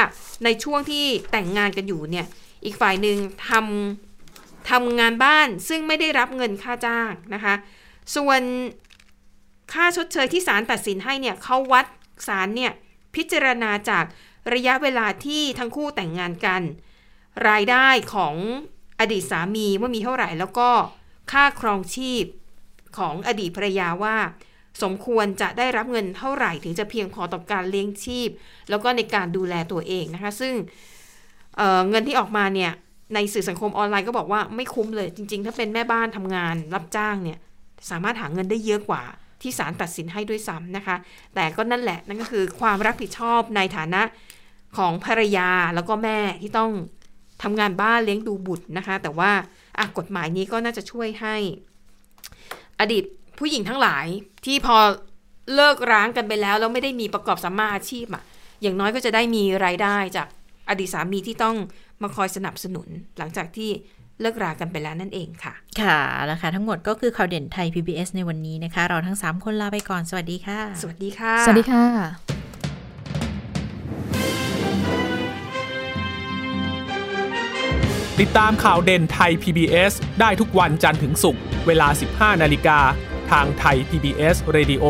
[0.45, 2.27] ในช่วงที่แต่งงานกันอยู่เนี่ย
[2.65, 3.17] อีกฝ่ายหนึ่ง
[3.49, 7.55] ทำทำงานบ้านซึ่งไม่ได้รับเงินค่าจ้างนะคะ
[8.17, 8.41] ส่วน
[9.73, 11.87] ค่าชดเชยที่ศาลตัดสินให้เนี่ยเขาวัด
[12.29, 12.73] ศาลเนี่ย
[13.15, 14.05] พิจารณาจาก
[14.55, 16.63] ระยะเวลาที่ทั้งคู่แต่งงานกัน
[17.49, 18.35] รายได้ของ
[19.01, 20.71] อดีตสามีว่ามีเท่าไหร่ แล้วก็
[21.33, 22.25] ค่าครองชีพ
[22.99, 24.17] ของอดีตภรรยาว่า
[24.83, 28.29] สมควรจะได้รับเงินเท่าไหร่ถึงจะเพียงพอต่อการเลี้ยงชีพ
[28.71, 30.55] แล้วก็ในการดูแลตัวเองนะคะ ซึ่ง
[31.57, 32.73] เเงินที่ออกมาเนี่ย
[33.15, 37.39] ในสื่อสังคมออนไลน์ก็บอกว่าไม่คุ้มเลยจริง ๆ ถ้าเป็นแม่บ้านทำงานรับจ้างเนี่ย
[37.91, 39.03] สามารถหาเงินได้เยอะกว่า
[39.43, 40.97] ที่ศาลตัดสินให้ด้วยซ้ำนะคะ
[41.35, 44.03] แต่ก็นั่นแหละนั่นก็คือความรับผิดชอบในฐานะ
[44.77, 46.71] ของภรรยาแล้วก็แม่ที่ต้อง
[47.43, 49.31] ทำงานบ้านเลี้ยงดูบุตรนะคะ แต่ว่า
[49.79, 51.37] อะกฎหมายนี้ก็น่าจะช่วยให้
[52.81, 53.05] อดีต
[53.39, 54.07] ผู้หญิงทั้งหลาย
[54.47, 54.77] ที่พอ
[55.55, 58.23] เลิกร้างกันไปแล้วแล้วไม่ได้มีประกอบสัมมาอาชีพอะ
[58.63, 60.29] อย่างน้อยก็จะได้มีรายได้จาก
[60.69, 61.57] อดีตสามีที่ต้อง
[62.03, 62.89] มาคอยสนับสนุน
[63.19, 63.71] หลังจากที่
[64.21, 71.85] เลิกรากันไปแล้วนั่นเองค่ะ ค่ะแล้วค่ะ ทั้งหมดก็คือข่าวเด่นไทย PBS ในวันนี้นะคะ เราทั้ง 3 คนลาไปก่อน สวัสดีค่ะ สวัสดีค่ะ สวัสดีค่ะ
[78.21, 82.79] ติดตามข่าวเด่นไทย PBS ได้ทุกวันจันทร์ถึงศุกร์เวลา 15 นาฬิกา
[83.31, 84.85] ทางไทย PBS Radio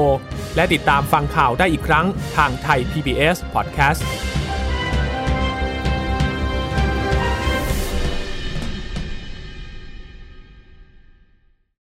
[0.56, 2.06] และติดตามฟังข่าวได้อีกครั้ง
[2.36, 4.02] ทางไทย PBS Podcast